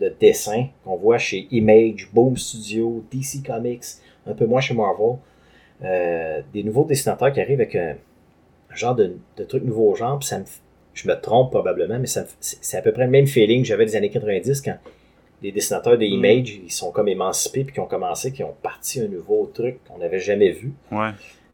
[0.00, 3.84] de dessin qu'on voit chez Image, Boom Studio, DC Comics,
[4.26, 5.16] un peu moins chez Marvel.
[5.82, 7.96] Euh, des nouveaux dessinateurs qui arrivent avec un,
[8.70, 10.44] un genre de, de truc nouveau genre, puis ça me,
[10.94, 13.96] je me trompe probablement, mais c'est à peu près le même feeling que j'avais des
[13.96, 14.78] années 90 quand
[15.42, 16.24] les dessinateurs de Mm.
[16.24, 19.78] Image, ils sont comme émancipés, puis qui ont commencé, qui ont parti un nouveau truc
[19.86, 20.72] qu'on n'avait jamais vu.
[20.90, 21.10] Ouais.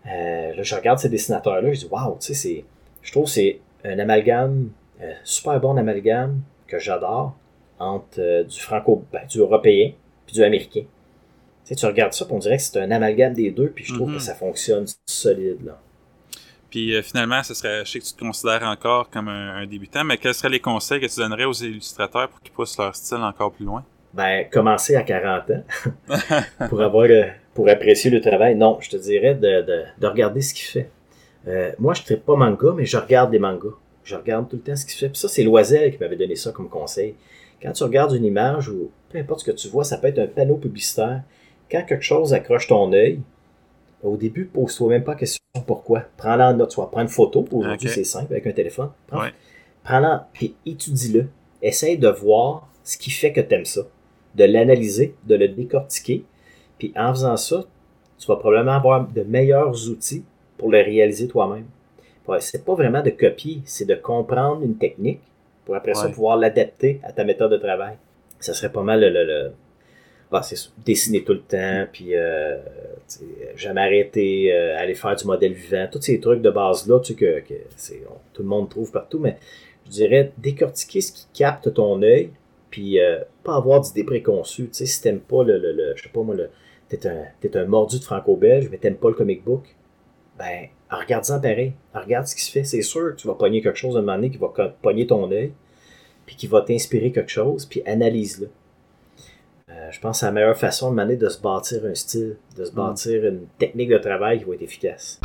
[0.06, 2.64] Euh, là, je regarde ces dessinateurs-là, je dis, waouh, tu sais, c'est,
[3.02, 4.70] je trouve que c'est un amalgame,
[5.02, 7.36] euh, super bon amalgame que j'adore
[7.78, 9.92] entre euh, du franco, ben, du européen
[10.26, 10.82] puis du américain.
[10.82, 10.86] Tu
[11.64, 13.94] sais, tu regardes ça, puis on dirait que c'est un amalgame des deux, puis je
[13.94, 15.78] trouve que ça fonctionne solide, là.
[16.70, 19.66] Puis euh, finalement, ce serait, je sais que tu te considères encore comme un, un
[19.66, 22.94] débutant, mais quels seraient les conseils que tu donnerais aux illustrateurs pour qu'ils poussent leur
[22.94, 23.84] style encore plus loin?
[24.12, 25.64] Ben, commencer à 40 ans
[26.68, 27.06] pour avoir
[27.60, 28.54] pour apprécier le travail.
[28.56, 30.88] Non, je te dirais de, de, de regarder ce qu'il fait.
[31.46, 33.74] Euh, moi, je ne pas manga, mais je regarde des mangas.
[34.02, 35.10] Je regarde tout le temps ce qu'il fait.
[35.10, 37.16] Puis ça, c'est Loisel qui m'avait donné ça comme conseil.
[37.60, 40.18] Quand tu regardes une image ou peu importe ce que tu vois, ça peut être
[40.18, 41.20] un panneau publicitaire.
[41.70, 43.20] Quand quelque chose accroche ton œil,
[44.02, 46.04] au début, pose-toi même pas la question pourquoi.
[46.16, 47.46] Prends-la en note, soit prends une photo.
[47.52, 48.88] Aujourd'hui, c'est simple avec un téléphone.
[49.06, 49.24] Prends,
[49.84, 51.26] Prends-la, puis étudie-le.
[51.60, 53.82] Essaye de voir ce qui fait que tu aimes ça.
[54.34, 56.24] De l'analyser, de le décortiquer.
[56.80, 57.64] Puis en faisant ça,
[58.18, 60.24] tu vas probablement avoir de meilleurs outils
[60.58, 61.66] pour le réaliser toi-même.
[62.40, 65.20] C'est pas vraiment de copier, c'est de comprendre une technique
[65.64, 67.94] pour après ça pouvoir l'adapter à ta méthode de travail.
[68.38, 69.50] Ça serait pas mal le, le,
[70.32, 72.56] ah, c'est dessiner tout le temps, puis euh,
[73.56, 77.18] jamais arrêter, euh, aller faire du modèle vivant, tous ces trucs de base-là, tu sais,
[77.18, 77.54] que, que
[78.32, 79.38] tout le monde trouve partout, mais
[79.86, 82.30] je dirais décortiquer ce qui capte ton œil,
[82.70, 84.68] puis euh, pas avoir d'idées préconçues.
[84.68, 86.48] Tu sais, si t'aimes pas le, le, le, je sais pas moi, le,
[86.90, 89.74] t'es un, es un mordu de franco-belge, mais t'aimes pas le comic book,
[90.38, 91.74] ben, regarde-en pareil.
[91.94, 92.64] Regarde ce qui se fait.
[92.64, 94.48] C'est sûr que tu vas pogner quelque chose à un moment donné qui va
[94.82, 95.52] pogner ton œil,
[96.26, 98.50] puis qui va t'inspirer quelque chose, puis analyse-le.
[99.70, 102.36] Euh, je pense que c'est la meilleure façon de mener de se bâtir un style,
[102.56, 102.74] de se mm.
[102.74, 105.20] bâtir une technique de travail qui va être efficace.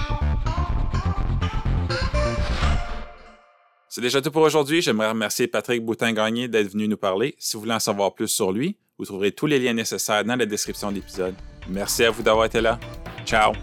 [3.90, 4.82] C'est déjà tout pour aujourd'hui.
[4.82, 7.34] J'aimerais remercier Patrick Boutin-Gagné d'être venu nous parler.
[7.40, 10.36] Si vous voulez en savoir plus sur lui, vous trouverez tous les liens nécessaires dans
[10.36, 11.34] la description de l'épisode.
[11.68, 12.80] Merci à vous d'avoir été là.
[13.26, 13.54] Ciao!